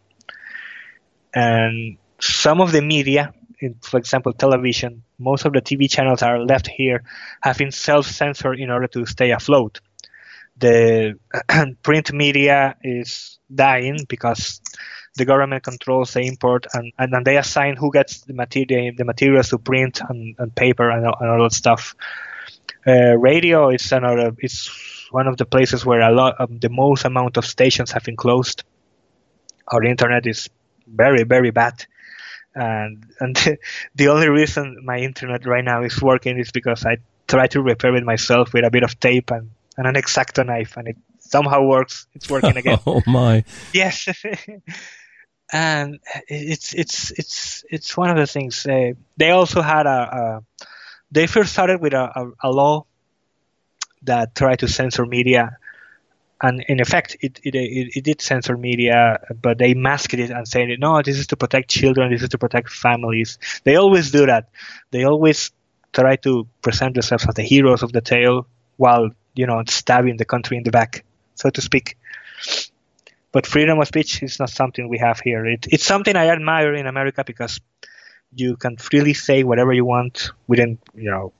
And 1.33 1.97
some 2.19 2.61
of 2.61 2.71
the 2.71 2.81
media, 2.81 3.33
in, 3.59 3.75
for 3.81 3.97
example, 3.97 4.33
television, 4.33 5.03
most 5.17 5.45
of 5.45 5.53
the 5.53 5.61
TV 5.61 5.89
channels 5.89 6.21
are 6.21 6.39
left 6.39 6.67
here 6.67 7.03
have 7.41 7.57
been 7.57 7.71
self-censored 7.71 8.59
in 8.59 8.69
order 8.69 8.87
to 8.87 9.05
stay 9.05 9.31
afloat. 9.31 9.79
The 10.57 11.17
print 11.83 12.11
media 12.11 12.75
is 12.83 13.39
dying 13.53 13.99
because 14.07 14.61
the 15.15 15.25
government 15.25 15.63
controls 15.63 16.13
the 16.13 16.21
import 16.21 16.67
and, 16.73 16.93
and, 16.97 17.13
and 17.13 17.25
they 17.25 17.37
assign 17.37 17.75
who 17.75 17.91
gets 17.91 18.21
the 18.21 18.33
material 18.33 18.93
the 18.95 19.05
materials 19.05 19.49
to 19.49 19.57
print 19.57 20.01
and, 20.07 20.35
and 20.39 20.55
paper 20.55 20.89
and, 20.89 21.05
and 21.05 21.29
all 21.29 21.43
that 21.43 21.53
stuff. 21.53 21.95
Uh, 22.87 23.15
radio 23.17 23.69
is 23.69 23.91
another 23.91 24.33
it's 24.39 24.69
one 25.11 25.27
of 25.27 25.37
the 25.37 25.45
places 25.45 25.85
where 25.85 26.01
a 26.01 26.11
lot 26.11 26.35
of 26.39 26.61
the 26.61 26.69
most 26.69 27.05
amount 27.05 27.37
of 27.37 27.45
stations 27.45 27.91
have 27.91 28.03
been 28.03 28.15
closed. 28.15 28.63
Our 29.67 29.83
internet 29.83 30.25
is 30.25 30.49
very 30.87 31.23
very 31.23 31.51
bad, 31.51 31.85
and 32.55 33.05
and 33.19 33.35
the 33.95 34.07
only 34.07 34.29
reason 34.29 34.77
my 34.83 34.97
internet 34.97 35.45
right 35.45 35.63
now 35.63 35.83
is 35.83 36.01
working 36.01 36.39
is 36.39 36.51
because 36.51 36.85
I 36.85 36.97
try 37.27 37.47
to 37.47 37.61
repair 37.61 37.95
it 37.95 38.03
myself 38.03 38.53
with 38.53 38.65
a 38.65 38.71
bit 38.71 38.83
of 38.83 38.99
tape 38.99 39.31
and, 39.31 39.51
and 39.77 39.87
an 39.87 39.95
exacto 39.95 40.45
knife, 40.45 40.77
and 40.77 40.87
it 40.87 40.97
somehow 41.19 41.63
works. 41.63 42.07
It's 42.13 42.29
working 42.29 42.57
again. 42.63 42.79
oh 42.87 43.01
my! 43.05 43.43
Yes. 43.73 44.07
and 45.51 45.99
it's 46.27 46.73
it's 46.73 47.11
it's 47.11 47.65
it's 47.69 47.97
one 47.97 48.09
of 48.09 48.17
the 48.17 48.27
things. 48.27 48.65
Uh, 48.65 48.93
they 49.17 49.31
also 49.31 49.61
had 49.61 49.85
a, 49.85 49.89
a, 49.89 50.65
they 51.11 51.27
first 51.27 51.53
started 51.53 51.81
with 51.81 51.93
a, 51.93 52.11
a, 52.19 52.49
a 52.49 52.51
law 52.51 52.85
that 54.03 54.33
tried 54.35 54.59
to 54.59 54.67
censor 54.67 55.05
media 55.05 55.57
and 56.41 56.63
in 56.67 56.79
effect, 56.79 57.17
it, 57.21 57.39
it, 57.43 57.53
it, 57.55 57.97
it, 57.97 58.03
did 58.03 58.19
censor 58.21 58.57
media, 58.57 59.19
but 59.41 59.59
they 59.59 59.75
masked 59.75 60.15
it 60.15 60.31
and 60.31 60.47
said, 60.47 60.69
no, 60.79 61.01
this 61.01 61.19
is 61.19 61.27
to 61.27 61.37
protect 61.37 61.69
children, 61.69 62.11
this 62.11 62.23
is 62.23 62.29
to 62.29 62.37
protect 62.39 62.69
families. 62.69 63.37
They 63.63 63.75
always 63.75 64.09
do 64.09 64.25
that. 64.25 64.49
They 64.89 65.03
always 65.03 65.51
try 65.93 66.15
to 66.17 66.47
present 66.61 66.95
themselves 66.95 67.27
as 67.27 67.35
the 67.35 67.43
heroes 67.43 67.83
of 67.83 67.91
the 67.91 68.01
tale 68.01 68.47
while, 68.77 69.09
you 69.35 69.45
know, 69.45 69.61
stabbing 69.67 70.17
the 70.17 70.25
country 70.25 70.57
in 70.57 70.63
the 70.63 70.71
back, 70.71 71.05
so 71.35 71.51
to 71.51 71.61
speak. 71.61 71.97
But 73.31 73.47
freedom 73.47 73.79
of 73.79 73.87
speech 73.87 74.21
is 74.23 74.39
not 74.39 74.49
something 74.49 74.89
we 74.89 74.97
have 74.97 75.19
here. 75.19 75.45
It, 75.45 75.67
it's 75.69 75.85
something 75.85 76.15
I 76.15 76.27
admire 76.27 76.73
in 76.73 76.85
America 76.85 77.23
because 77.25 77.61
you 78.33 78.57
can 78.57 78.77
freely 78.77 79.13
say 79.13 79.43
whatever 79.43 79.71
you 79.73 79.85
want 79.85 80.31
within, 80.47 80.79
you 80.93 81.11
know, 81.11 81.33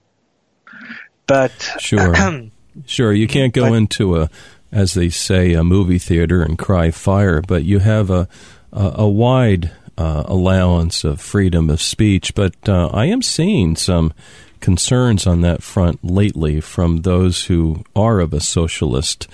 but 1.27 1.51
sure, 1.79 2.13
sure, 2.85 3.13
you 3.13 3.27
can't 3.27 3.53
go 3.53 3.69
but, 3.69 3.75
into 3.75 4.17
a, 4.17 4.29
as 4.71 4.93
they 4.93 5.09
say, 5.09 5.53
a 5.53 5.63
movie 5.63 5.99
theater 5.99 6.41
and 6.41 6.57
cry 6.57 6.91
fire, 6.91 7.41
but 7.41 7.63
you 7.63 7.79
have 7.79 8.09
a 8.09 8.27
a, 8.73 8.93
a 8.95 9.09
wide 9.09 9.71
uh, 9.97 10.23
allowance 10.25 11.03
of 11.03 11.21
freedom 11.21 11.69
of 11.69 11.81
speech. 11.81 12.33
But 12.35 12.55
uh, 12.67 12.87
I 12.87 13.05
am 13.05 13.21
seeing 13.21 13.75
some 13.75 14.13
concerns 14.59 15.25
on 15.25 15.41
that 15.41 15.63
front 15.63 16.03
lately 16.03 16.61
from 16.61 16.97
those 16.97 17.45
who 17.45 17.83
are 17.95 18.19
of 18.19 18.33
a 18.33 18.39
socialist 18.39 19.27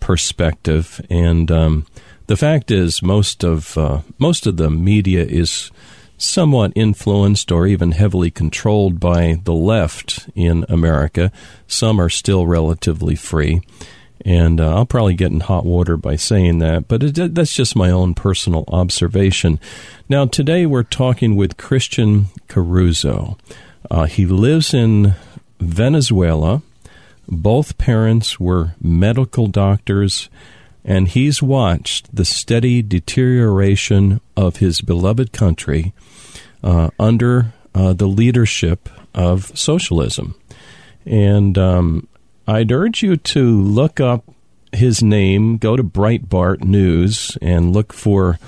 perspective, 0.00 1.04
and 1.08 1.50
um, 1.50 1.86
the 2.26 2.36
fact 2.36 2.70
is, 2.70 3.02
most 3.02 3.44
of 3.44 3.76
uh, 3.76 4.00
most 4.18 4.46
of 4.46 4.56
the 4.56 4.70
media 4.70 5.24
is 5.24 5.70
somewhat 6.16 6.72
influenced 6.74 7.50
or 7.50 7.66
even 7.66 7.92
heavily 7.92 8.30
controlled 8.30 9.00
by 9.00 9.40
the 9.44 9.52
left 9.52 10.28
in 10.34 10.64
America. 10.68 11.30
Some 11.66 12.00
are 12.00 12.08
still 12.08 12.46
relatively 12.46 13.14
free. 13.14 13.60
And 14.24 14.60
uh, 14.60 14.76
I'll 14.76 14.86
probably 14.86 15.14
get 15.14 15.32
in 15.32 15.40
hot 15.40 15.66
water 15.66 15.98
by 15.98 16.16
saying 16.16 16.60
that, 16.60 16.88
but 16.88 17.02
it, 17.02 17.34
that's 17.34 17.54
just 17.54 17.76
my 17.76 17.90
own 17.90 18.14
personal 18.14 18.64
observation. 18.68 19.60
Now, 20.08 20.24
today 20.24 20.64
we're 20.64 20.82
talking 20.82 21.36
with 21.36 21.58
Christian 21.58 22.26
Caruzo. 22.48 23.38
Uh, 23.90 24.04
he 24.06 24.24
lives 24.24 24.72
in 24.72 25.14
Venezuela. 25.60 26.62
Both 27.28 27.76
parents 27.76 28.40
were 28.40 28.74
medical 28.80 29.46
doctors, 29.46 30.30
and 30.84 31.08
he's 31.08 31.42
watched 31.42 32.14
the 32.14 32.24
steady 32.24 32.82
deterioration 32.82 34.20
of 34.36 34.56
his 34.56 34.80
beloved 34.80 35.32
country 35.32 35.92
uh, 36.62 36.90
under 36.98 37.52
uh, 37.74 37.92
the 37.92 38.06
leadership 38.06 38.88
of 39.14 39.56
socialism. 39.56 40.34
And 41.06 41.56
um, 41.56 42.08
I'd 42.46 42.72
urge 42.72 43.02
you 43.02 43.16
to 43.16 43.62
look 43.62 44.00
up 44.00 44.24
his 44.72 45.02
name, 45.02 45.56
go 45.56 45.76
to 45.76 45.84
Breitbart 45.84 46.64
News, 46.64 47.38
and 47.40 47.72
look 47.72 47.92
for 47.92 48.38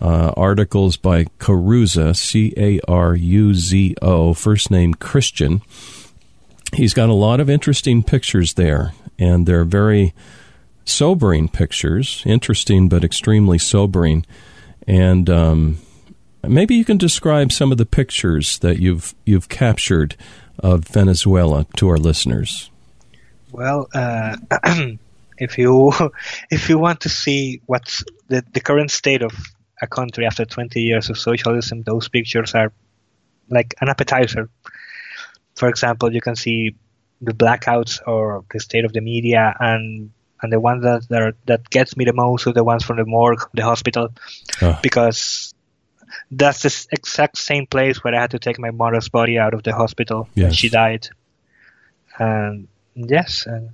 uh, 0.00 0.32
articles 0.36 0.96
by 0.96 1.24
Caruzo, 1.38 2.16
C 2.16 2.52
A 2.56 2.80
R 2.88 3.14
U 3.14 3.54
Z 3.54 3.96
O, 4.00 4.34
first 4.34 4.70
name 4.70 4.94
Christian. 4.94 5.62
He's 6.72 6.94
got 6.94 7.08
a 7.08 7.14
lot 7.14 7.40
of 7.40 7.50
interesting 7.50 8.02
pictures 8.02 8.54
there, 8.54 8.92
and 9.18 9.46
they're 9.46 9.64
very 9.64 10.12
sobering 10.84 11.48
pictures, 11.48 12.22
interesting 12.26 12.88
but 12.88 13.04
extremely 13.04 13.58
sobering. 13.58 14.26
And 14.86 15.30
um, 15.30 15.78
Maybe 16.48 16.74
you 16.74 16.84
can 16.84 16.98
describe 16.98 17.52
some 17.52 17.72
of 17.72 17.78
the 17.78 17.86
pictures 17.86 18.58
that 18.58 18.78
you've 18.78 19.14
you've 19.24 19.48
captured 19.48 20.16
of 20.58 20.84
Venezuela 20.84 21.66
to 21.76 21.88
our 21.88 21.96
listeners. 21.96 22.70
Well, 23.52 23.88
uh, 23.94 24.36
if 25.38 25.58
you 25.58 25.92
if 26.50 26.68
you 26.68 26.78
want 26.78 27.00
to 27.02 27.08
see 27.08 27.60
what's 27.66 28.04
the, 28.28 28.44
the 28.52 28.60
current 28.60 28.90
state 28.90 29.22
of 29.22 29.32
a 29.80 29.86
country 29.86 30.26
after 30.26 30.44
20 30.44 30.80
years 30.80 31.10
of 31.10 31.18
socialism, 31.18 31.82
those 31.82 32.08
pictures 32.08 32.54
are 32.54 32.72
like 33.48 33.74
an 33.80 33.88
appetizer. 33.88 34.48
For 35.56 35.68
example, 35.68 36.12
you 36.12 36.20
can 36.20 36.36
see 36.36 36.74
the 37.20 37.32
blackouts 37.32 38.00
or 38.06 38.44
the 38.52 38.60
state 38.60 38.84
of 38.84 38.92
the 38.92 39.00
media, 39.00 39.54
and 39.58 40.10
and 40.42 40.52
the 40.52 40.60
ones 40.60 40.82
that 40.82 41.08
that, 41.08 41.34
that 41.46 41.70
gets 41.70 41.96
me 41.96 42.04
the 42.04 42.12
most 42.12 42.46
are 42.46 42.52
the 42.52 42.64
ones 42.64 42.84
from 42.84 42.96
the 42.96 43.06
morgue, 43.06 43.42
the 43.54 43.62
hospital, 43.62 44.10
oh. 44.62 44.78
because 44.82 45.54
that's 46.30 46.62
the 46.62 46.86
exact 46.92 47.38
same 47.38 47.66
place 47.66 48.02
where 48.02 48.14
I 48.14 48.20
had 48.20 48.32
to 48.32 48.38
take 48.38 48.58
my 48.58 48.70
mother's 48.70 49.08
body 49.08 49.38
out 49.38 49.54
of 49.54 49.62
the 49.62 49.72
hospital 49.72 50.28
yes. 50.34 50.44
when 50.44 50.52
she 50.52 50.68
died. 50.68 51.08
And 52.18 52.68
yes, 52.94 53.46
and, 53.46 53.70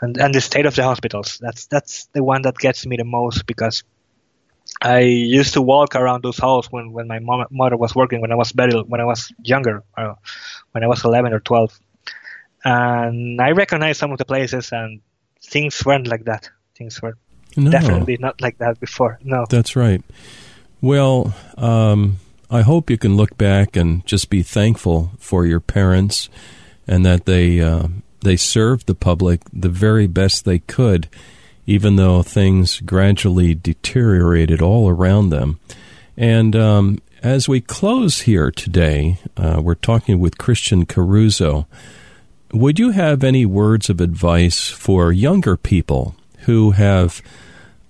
and 0.00 0.16
and 0.16 0.34
the 0.34 0.40
state 0.40 0.66
of 0.66 0.74
the 0.74 0.82
hospitals. 0.82 1.38
That's 1.40 1.66
that's 1.66 2.06
the 2.12 2.22
one 2.22 2.42
that 2.42 2.56
gets 2.58 2.86
me 2.86 2.96
the 2.96 3.04
most 3.04 3.46
because 3.46 3.84
I 4.82 5.00
used 5.00 5.54
to 5.54 5.62
walk 5.62 5.94
around 5.94 6.22
those 6.22 6.38
halls 6.38 6.70
when, 6.70 6.92
when 6.92 7.06
my 7.06 7.18
mom, 7.18 7.46
mother 7.50 7.76
was 7.76 7.94
working 7.94 8.20
when 8.20 8.32
I 8.32 8.34
was 8.34 8.52
very 8.52 8.72
when 8.72 9.00
I 9.00 9.04
was 9.04 9.32
younger, 9.42 9.82
uh, 9.96 10.14
when 10.72 10.84
I 10.84 10.86
was 10.86 11.04
11 11.04 11.32
or 11.32 11.40
12, 11.40 11.78
and 12.64 13.40
I 13.40 13.50
recognized 13.50 13.98
some 13.98 14.12
of 14.12 14.18
the 14.18 14.24
places 14.24 14.72
and 14.72 15.00
things 15.42 15.84
weren't 15.84 16.06
like 16.06 16.24
that. 16.24 16.50
Things 16.76 17.00
were 17.02 17.16
no. 17.56 17.70
definitely 17.70 18.16
not 18.18 18.40
like 18.40 18.58
that 18.58 18.80
before. 18.80 19.18
No, 19.22 19.46
that's 19.48 19.76
right. 19.76 20.02
Well, 20.80 21.34
um, 21.58 22.18
I 22.50 22.62
hope 22.62 22.90
you 22.90 22.98
can 22.98 23.16
look 23.16 23.36
back 23.36 23.76
and 23.76 24.04
just 24.06 24.30
be 24.30 24.42
thankful 24.42 25.12
for 25.18 25.46
your 25.46 25.60
parents 25.60 26.28
and 26.86 27.04
that 27.04 27.26
they 27.26 27.60
uh, 27.60 27.88
they 28.22 28.36
served 28.36 28.86
the 28.86 28.94
public 28.94 29.42
the 29.52 29.68
very 29.68 30.06
best 30.06 30.44
they 30.44 30.58
could, 30.58 31.08
even 31.66 31.96
though 31.96 32.22
things 32.22 32.80
gradually 32.80 33.54
deteriorated 33.54 34.60
all 34.60 34.88
around 34.88 35.30
them. 35.30 35.60
And 36.16 36.56
um, 36.56 36.98
as 37.22 37.48
we 37.48 37.60
close 37.60 38.22
here 38.22 38.50
today, 38.50 39.18
uh, 39.36 39.60
we're 39.62 39.74
talking 39.74 40.18
with 40.18 40.38
Christian 40.38 40.86
Caruzo. 40.86 41.66
Would 42.52 42.78
you 42.78 42.90
have 42.90 43.22
any 43.22 43.46
words 43.46 43.88
of 43.90 44.00
advice 44.00 44.68
for 44.68 45.12
younger 45.12 45.56
people 45.56 46.16
who 46.40 46.72
have 46.72 47.22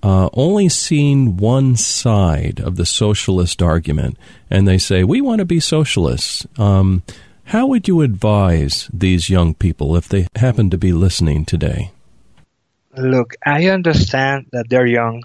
uh, 0.03 0.29
only 0.33 0.69
seen 0.69 1.37
one 1.37 1.77
side 1.77 2.61
of 2.61 2.77
the 2.77 2.87
socialist 2.87 3.63
argument, 3.63 4.17
and 4.49 4.67
they 4.67 4.79
say, 4.79 5.05
We 5.05 5.21
want 5.21 5.41
to 5.41 5.45
be 5.45 5.61
socialists. 5.61 6.47
Um, 6.59 7.03
how 7.45 7.67
would 7.67 7.89
you 7.89 8.01
advise 8.03 8.89
these 8.93 9.29
young 9.29 9.55
people 9.55 9.97
if 9.97 10.09
they 10.09 10.29
happen 10.37 10.71
to 10.71 10.79
be 10.79 10.93
listening 10.93 11.45
today? 11.45 11.91
Look, 12.97 13.35
I 13.45 13.67
understand 13.67 14.47
that 14.53 14.69
they're 14.69 14.87
young 14.87 15.25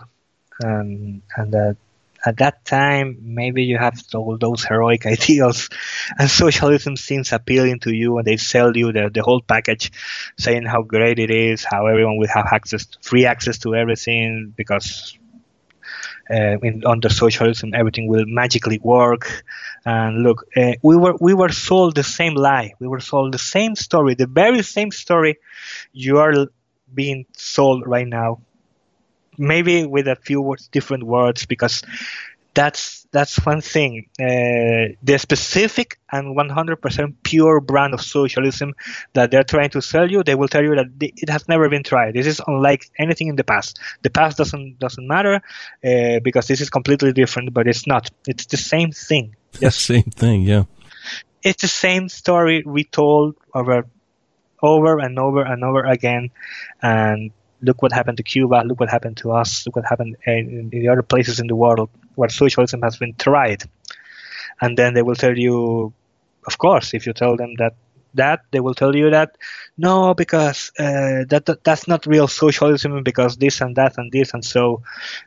um, 0.63 1.21
and 1.35 1.51
that 1.53 1.77
at 2.25 2.37
that 2.37 2.65
time, 2.65 3.17
maybe 3.21 3.63
you 3.63 3.77
have 3.77 4.01
all 4.13 4.37
those 4.37 4.63
heroic 4.63 5.05
ideals, 5.15 5.69
and 6.17 6.29
socialism 6.29 6.95
seems 6.95 7.31
appealing 7.31 7.79
to 7.81 7.93
you, 7.93 8.17
and 8.17 8.25
they 8.27 8.37
sell 8.37 8.75
you 8.75 8.91
the, 8.91 9.09
the 9.13 9.23
whole 9.23 9.41
package, 9.41 9.91
saying 10.37 10.65
how 10.65 10.81
great 10.83 11.19
it 11.19 11.31
is, 11.31 11.63
how 11.63 11.87
everyone 11.87 12.17
will 12.17 12.27
have 12.27 12.47
access, 12.51 12.87
free 13.01 13.25
access 13.25 13.59
to 13.59 13.75
everything, 13.75 14.53
because 14.55 15.17
uh, 16.29 16.57
in, 16.61 16.83
under 16.85 17.09
socialism 17.09 17.73
everything 17.73 18.07
will 18.07 18.25
magically 18.27 18.79
work. 18.79 19.43
And 19.85 20.23
look, 20.23 20.45
uh, 20.57 20.73
we 20.83 20.97
were 20.97 21.15
we 21.19 21.33
were 21.33 21.49
sold 21.49 21.95
the 21.95 22.03
same 22.03 22.35
lie. 22.35 22.73
We 22.79 22.87
were 22.87 22.99
sold 22.99 23.33
the 23.33 23.37
same 23.39 23.75
story, 23.75 24.15
the 24.15 24.27
very 24.27 24.63
same 24.63 24.91
story 24.91 25.37
you 25.93 26.17
are 26.17 26.47
being 26.93 27.25
sold 27.35 27.83
right 27.87 28.07
now 28.07 28.41
maybe 29.37 29.85
with 29.85 30.07
a 30.07 30.15
few 30.15 30.41
words, 30.41 30.67
different 30.67 31.03
words 31.03 31.45
because 31.45 31.83
that's 32.55 33.05
that's 33.11 33.45
one 33.45 33.61
thing. 33.61 34.07
Uh, 34.19 34.95
the 35.03 35.17
specific 35.19 35.99
and 36.11 36.35
100% 36.35 37.15
pure 37.23 37.59
brand 37.61 37.93
of 37.93 38.01
socialism 38.01 38.73
that 39.13 39.29
they're 39.29 39.43
trying 39.43 39.69
to 39.69 39.81
sell 39.81 40.09
you, 40.09 40.23
they 40.23 40.35
will 40.35 40.47
tell 40.47 40.63
you 40.63 40.75
that 40.75 40.87
it 40.99 41.29
has 41.29 41.47
never 41.47 41.69
been 41.69 41.83
tried. 41.83 42.13
This 42.13 42.25
is 42.25 42.41
unlike 42.47 42.89
anything 42.97 43.27
in 43.27 43.35
the 43.35 43.43
past. 43.43 43.79
The 44.01 44.09
past 44.09 44.37
doesn't 44.37 44.79
doesn't 44.79 45.07
matter 45.07 45.35
uh, 45.83 46.19
because 46.23 46.47
this 46.47 46.61
is 46.61 46.69
completely 46.69 47.13
different, 47.13 47.53
but 47.53 47.67
it's 47.67 47.85
not. 47.85 48.09
It's 48.25 48.47
the 48.47 48.57
same 48.57 48.91
thing. 48.91 49.35
The 49.59 49.71
same 49.89 50.03
thing, 50.03 50.41
yeah. 50.41 50.63
It's 51.43 51.61
the 51.61 51.67
same 51.67 52.09
story 52.09 52.63
retold 52.65 53.35
over 53.53 53.85
over 54.63 54.99
and 54.99 55.19
over 55.19 55.41
and 55.41 55.63
over 55.63 55.83
again, 55.83 56.31
and 56.81 57.31
look 57.65 57.81
what 57.81 57.91
happened 57.91 58.17
to 58.17 58.23
Cuba, 58.23 58.63
look 58.65 58.79
what 58.79 58.89
happened 58.89 59.17
to 59.17 59.31
us, 59.31 59.65
look 59.65 59.75
what 59.75 59.85
happened 59.85 60.17
in, 60.25 60.49
in 60.59 60.69
the 60.69 60.89
other 60.89 61.01
places 61.01 61.39
in 61.39 61.47
the 61.47 61.55
world 61.55 61.89
where 62.15 62.29
socialism 62.29 62.81
has 62.81 62.97
been 62.97 63.13
tried. 63.15 63.63
And 64.61 64.77
then 64.77 64.93
they 64.93 65.01
will 65.01 65.15
tell 65.15 65.37
you, 65.37 65.93
of 66.47 66.57
course, 66.57 66.93
if 66.93 67.05
you 67.05 67.13
tell 67.13 67.35
them 67.35 67.55
that 67.55 67.75
that 68.15 68.45
they 68.51 68.59
will 68.59 68.73
tell 68.73 68.95
you 68.95 69.09
that 69.09 69.37
no 69.77 70.13
because 70.13 70.71
uh, 70.79 71.27
that, 71.27 71.43
that, 71.45 71.63
that's 71.63 71.87
not 71.87 72.05
real 72.05 72.27
socialism 72.27 73.03
because 73.03 73.37
this 73.37 73.61
and 73.61 73.75
that 73.75 73.97
and 73.97 74.11
this 74.11 74.33
and 74.33 74.43
so. 74.43 74.81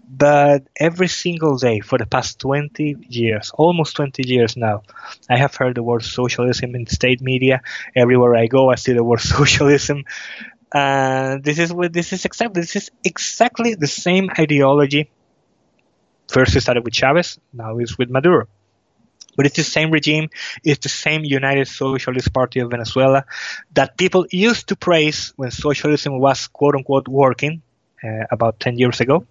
But 0.09 0.67
every 0.75 1.09
single 1.09 1.57
day 1.57 1.81
for 1.81 1.99
the 1.99 2.07
past 2.07 2.41
20 2.41 2.97
years 3.09 3.51
almost 3.55 3.97
20 3.97 4.27
years 4.27 4.57
now 4.57 4.83
i 5.29 5.37
have 5.37 5.55
heard 5.55 5.75
the 5.75 5.83
word 5.83 6.03
socialism 6.03 6.75
in 6.75 6.87
state 6.87 7.21
media. 7.21 7.61
Everywhere 7.95 8.35
i 8.37 8.47
go 8.47 8.71
i 8.71 8.75
see 8.77 8.95
the 8.95 9.05
word 9.05 9.21
socialism 9.37 10.05
and 10.73 11.43
this 11.43 11.59
is 11.59 11.73
what 11.73 11.93
this 11.93 12.13
is 12.13 12.25
exactly 12.25 12.61
this 12.61 12.77
is 12.77 12.91
exactly 13.05 13.75
the 13.75 13.87
same 13.87 14.31
ideology. 14.39 15.11
First 16.29 16.57
it 16.57 16.61
started 16.61 16.85
with 16.85 16.95
Chavez, 16.95 17.39
now 17.53 17.79
it's 17.79 17.97
with 17.97 18.11
Maduro. 18.11 18.47
But 19.37 19.47
it's 19.47 19.57
the 19.57 19.63
same 19.63 19.91
regime, 19.93 20.31
it's 20.65 20.81
the 20.81 20.89
same 20.89 21.25
United 21.25 21.69
Socialist 21.69 22.33
Party 22.33 22.61
of 22.61 22.71
Venezuela 22.71 23.25
that 23.75 23.97
people 23.97 24.27
used 24.31 24.69
to 24.69 24.77
praise 24.77 25.33
when 25.37 25.51
socialism 25.53 26.19
was 26.19 26.49
quote 26.49 26.75
unquote 26.75 27.07
working 27.09 27.63
uh, 28.03 28.25
about 28.31 28.61
10 28.61 28.79
years 28.79 29.01
ago. 29.01 29.25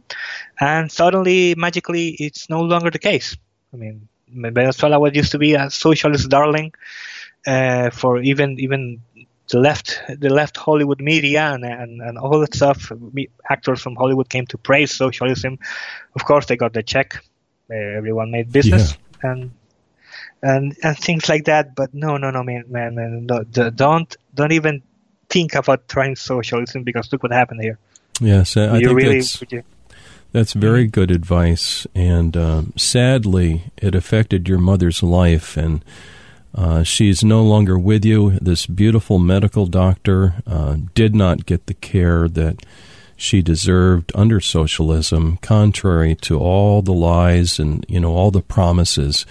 And 0.59 0.91
suddenly, 0.91 1.55
magically, 1.55 2.09
it's 2.09 2.49
no 2.49 2.61
longer 2.61 2.89
the 2.89 2.99
case. 2.99 3.35
I 3.73 3.77
mean, 3.77 4.07
Venezuela 4.29 4.99
was 4.99 5.13
used 5.13 5.31
to 5.33 5.37
be 5.37 5.53
a 5.53 5.69
socialist 5.69 6.29
darling 6.29 6.73
uh, 7.45 7.89
for 7.91 8.21
even 8.21 8.59
even 8.59 9.01
the 9.49 9.59
left 9.59 10.01
the 10.07 10.29
left 10.29 10.57
Hollywood 10.57 10.99
media 10.99 11.53
and, 11.53 11.63
and, 11.63 12.01
and 12.01 12.17
all 12.17 12.39
that 12.39 12.53
stuff. 12.53 12.91
Actors 13.49 13.81
from 13.81 13.95
Hollywood 13.95 14.29
came 14.29 14.45
to 14.47 14.57
praise 14.57 14.93
socialism. 14.93 15.59
Of 16.15 16.25
course, 16.25 16.45
they 16.47 16.57
got 16.57 16.73
the 16.73 16.83
check. 16.83 17.23
Uh, 17.69 17.75
everyone 17.75 18.31
made 18.31 18.51
business, 18.51 18.97
yeah. 19.23 19.31
and 19.31 19.51
and 20.41 20.75
and 20.83 20.97
things 20.97 21.29
like 21.29 21.45
that. 21.45 21.75
But 21.75 21.93
no, 21.93 22.17
no, 22.17 22.31
no, 22.31 22.43
man, 22.43 22.65
man, 22.69 22.95
man, 22.95 23.25
no, 23.25 23.43
don't 23.43 24.15
don't 24.33 24.51
even 24.51 24.83
think 25.29 25.55
about 25.55 25.87
trying 25.87 26.15
socialism 26.15 26.83
because 26.83 27.11
look 27.11 27.23
what 27.23 27.31
happened 27.31 27.61
here. 27.61 27.77
Yes, 28.19 28.57
I, 28.57 28.67
I 28.67 28.79
think 28.79 28.97
really, 28.97 29.19
that's, 29.19 29.43
that's 30.31 30.53
very 30.53 30.87
good 30.87 31.11
advice, 31.11 31.85
and 31.93 32.35
um, 32.35 32.73
sadly, 32.75 33.71
it 33.77 33.95
affected 33.95 34.47
your 34.49 34.59
mother's 34.59 35.03
life, 35.03 35.57
and 35.57 35.83
uh, 36.57 36.81
she's 36.81 37.23
no 37.23 37.43
longer 37.43 37.77
with 37.77 38.03
you. 38.03 38.31
This 38.41 38.65
beautiful 38.65 39.19
medical 39.19 39.67
doctor 39.67 40.35
uh, 40.47 40.77
did 40.95 41.15
not 41.15 41.45
get 41.45 41.67
the 41.67 41.75
care 41.75 42.27
that 42.27 42.65
she 43.15 43.41
deserved 43.43 44.11
under 44.15 44.39
socialism, 44.39 45.37
contrary 45.37 46.15
to 46.15 46.39
all 46.39 46.81
the 46.81 46.93
lies 46.93 47.59
and 47.59 47.85
you 47.87 47.99
know 47.99 48.13
all 48.13 48.31
the 48.31 48.41
promises. 48.41 49.25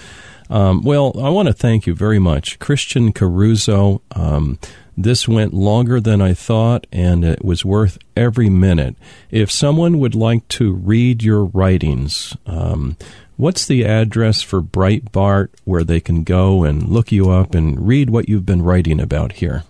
Um, 0.49 0.83
well, 0.83 1.13
I 1.21 1.29
want 1.31 1.49
to 1.49 1.53
thank 1.53 1.87
you 1.87 1.95
very 1.95 2.21
much, 2.21 2.61
Christian 2.61 3.13
Caruzo. 3.13 4.01
Um, 4.13 4.61
this 4.97 5.29
went 5.29 5.53
longer 5.53 6.01
than 6.01 6.23
I 6.23 6.33
thought, 6.33 6.87
and 6.93 7.25
it 7.25 7.45
was 7.45 7.65
worth 7.65 7.99
every 8.17 8.49
minute. 8.49 8.97
If 9.31 9.51
someone 9.51 9.99
would 9.99 10.15
like 10.15 10.47
to 10.49 10.73
read 10.73 11.23
your 11.23 11.45
writings, 11.45 12.37
um, 12.47 12.97
what's 13.37 13.67
the 13.67 13.85
address 13.85 14.43
for 14.43 14.61
Breitbart 14.63 15.49
where 15.65 15.85
they 15.85 16.01
can 16.01 16.25
go 16.25 16.65
and 16.65 16.89
look 16.89 17.13
you 17.13 17.31
up 17.31 17.55
and 17.55 17.87
read 17.87 18.11
what 18.11 18.29
you've 18.29 18.47
been 18.47 18.63
writing 18.63 19.01
about 19.01 19.33
here? 19.33 19.65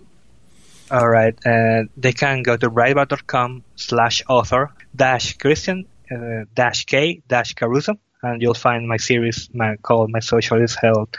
All 0.89 1.07
right. 1.07 1.35
Uh, 1.45 1.83
they 1.97 2.13
can 2.13 2.43
go 2.43 2.55
to 2.55 2.69
breitbart.com 2.69 3.63
slash 3.75 4.23
author 4.29 4.71
dash 4.95 5.37
Christian 5.37 5.85
uh, 6.09 6.45
dash 6.55 6.85
K 6.85 7.21
dash 7.27 7.55
Caruzo, 7.55 7.97
and 8.23 8.41
you'll 8.41 8.53
find 8.53 8.87
my 8.87 8.97
series 8.97 9.49
my, 9.53 9.75
called 9.75 10.09
My 10.09 10.19
Socialist 10.19 10.79
Health. 10.79 11.09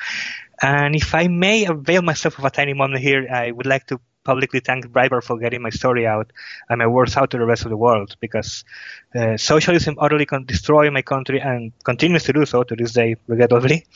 And 0.60 0.96
if 0.96 1.14
I 1.14 1.28
may 1.28 1.66
avail 1.66 2.02
myself 2.02 2.38
of 2.38 2.44
a 2.44 2.50
tiny 2.50 2.72
moment 2.72 3.02
here, 3.02 3.28
I 3.30 3.50
would 3.52 3.66
like 3.66 3.86
to 3.88 4.00
publicly 4.28 4.60
thank 4.60 4.86
Breitbart 4.94 5.24
for 5.24 5.38
getting 5.38 5.62
my 5.62 5.70
story 5.70 6.06
out 6.06 6.32
and 6.68 6.78
my 6.78 6.86
words 6.86 7.16
out 7.16 7.30
to 7.30 7.38
the 7.38 7.46
rest 7.52 7.64
of 7.64 7.70
the 7.70 7.80
world 7.86 8.14
because 8.20 8.50
uh, 9.14 9.38
socialism 9.38 9.96
utterly 9.98 10.26
con- 10.26 10.44
destroyed 10.44 10.92
my 10.92 11.00
country 11.00 11.40
and 11.40 11.72
continues 11.82 12.24
to 12.24 12.34
do 12.34 12.44
so 12.44 12.62
to 12.62 12.76
this 12.76 12.92
day, 12.92 13.16
regrettably. 13.26 13.86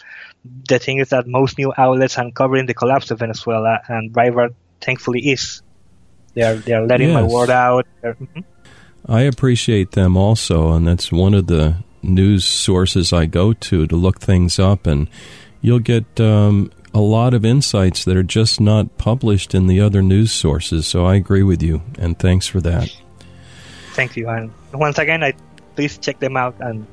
The 0.68 0.78
thing 0.78 0.98
is 1.04 1.10
that 1.10 1.26
most 1.26 1.58
new 1.58 1.70
outlets 1.76 2.16
are 2.16 2.30
covering 2.30 2.64
the 2.64 2.72
collapse 2.72 3.10
of 3.10 3.18
Venezuela, 3.18 3.74
and 3.88 4.10
Breitbart 4.10 4.54
thankfully 4.80 5.20
is. 5.34 5.60
They 6.34 6.42
are 6.48 6.54
they 6.54 6.72
are 6.72 6.86
letting 6.86 7.10
yes. 7.10 7.20
my 7.20 7.24
word 7.34 7.50
out. 7.50 7.86
Mm-hmm. 8.02 8.40
I 9.06 9.20
appreciate 9.32 9.90
them 9.92 10.16
also, 10.16 10.72
and 10.72 10.88
that's 10.88 11.12
one 11.12 11.34
of 11.34 11.46
the 11.46 11.76
news 12.02 12.46
sources 12.46 13.12
I 13.12 13.26
go 13.26 13.52
to 13.52 13.86
to 13.86 13.96
look 14.06 14.20
things 14.20 14.58
up, 14.58 14.86
and 14.86 15.08
you'll 15.60 15.86
get 15.94 16.08
um, 16.20 16.70
a 16.94 17.00
lot 17.00 17.34
of 17.34 17.44
insights 17.44 18.04
that 18.04 18.16
are 18.16 18.22
just 18.22 18.60
not 18.60 18.98
published 18.98 19.54
in 19.54 19.66
the 19.66 19.80
other 19.80 20.02
news 20.02 20.32
sources. 20.32 20.86
So 20.86 21.06
I 21.06 21.14
agree 21.14 21.42
with 21.42 21.62
you, 21.62 21.82
and 21.98 22.18
thanks 22.18 22.46
for 22.46 22.60
that. 22.60 22.94
Thank 23.92 24.16
you, 24.16 24.28
and 24.28 24.52
once 24.72 24.98
again, 24.98 25.22
I 25.22 25.34
please 25.74 25.98
check 25.98 26.18
them 26.18 26.36
out, 26.36 26.56
and 26.60 26.86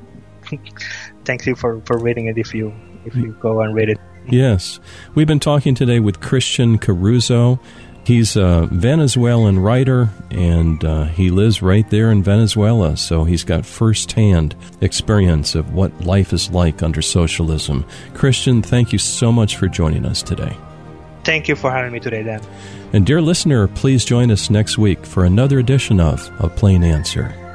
thank 1.26 1.46
you 1.46 1.56
for, 1.56 1.82
for 1.82 1.98
reading 1.98 2.28
it 2.28 2.38
if 2.38 2.54
you 2.54 2.74
if 3.06 3.16
you 3.16 3.36
go 3.40 3.62
and 3.62 3.74
read 3.74 3.90
it. 3.90 4.00
Yes. 4.28 4.80
We've 5.16 5.28
been 5.28 5.40
talking 5.40 5.74
today 5.74 6.00
with 6.00 6.20
Christian 6.20 6.78
Caruzo. 6.78 7.60
He's 8.10 8.36
a 8.36 8.68
Venezuelan 8.72 9.60
writer, 9.60 10.10
and 10.32 10.84
uh, 10.84 11.04
he 11.04 11.30
lives 11.30 11.62
right 11.62 11.88
there 11.92 12.12
in 12.12 12.24
Venezuela, 12.24 12.98
so 12.98 13.24
he's 13.24 13.44
got 13.44 13.68
firsthand 13.68 14.56
experience 14.82 15.54
of 15.54 15.76
what 15.76 16.02
life 16.02 16.34
is 16.34 16.50
like 16.50 16.82
under 16.82 17.04
socialism. 17.04 17.86
Christian, 18.16 18.64
thank 18.64 18.92
you 18.92 18.98
so 18.98 19.32
much 19.32 19.58
for 19.58 19.68
joining 19.68 20.08
us 20.08 20.24
today. 20.24 20.58
Thank 21.24 21.48
you 21.48 21.56
for 21.56 21.70
having 21.70 21.92
me 21.92 22.00
today, 22.00 22.24
Dan. 22.24 22.42
And 22.94 23.06
dear 23.06 23.22
listener, 23.22 23.68
please 23.68 24.04
join 24.04 24.32
us 24.32 24.50
next 24.50 24.80
week 24.80 25.06
for 25.06 25.24
another 25.24 25.60
edition 25.60 26.00
of 26.00 26.32
A 26.40 26.50
Plain 26.50 26.84
Answer. 26.84 27.49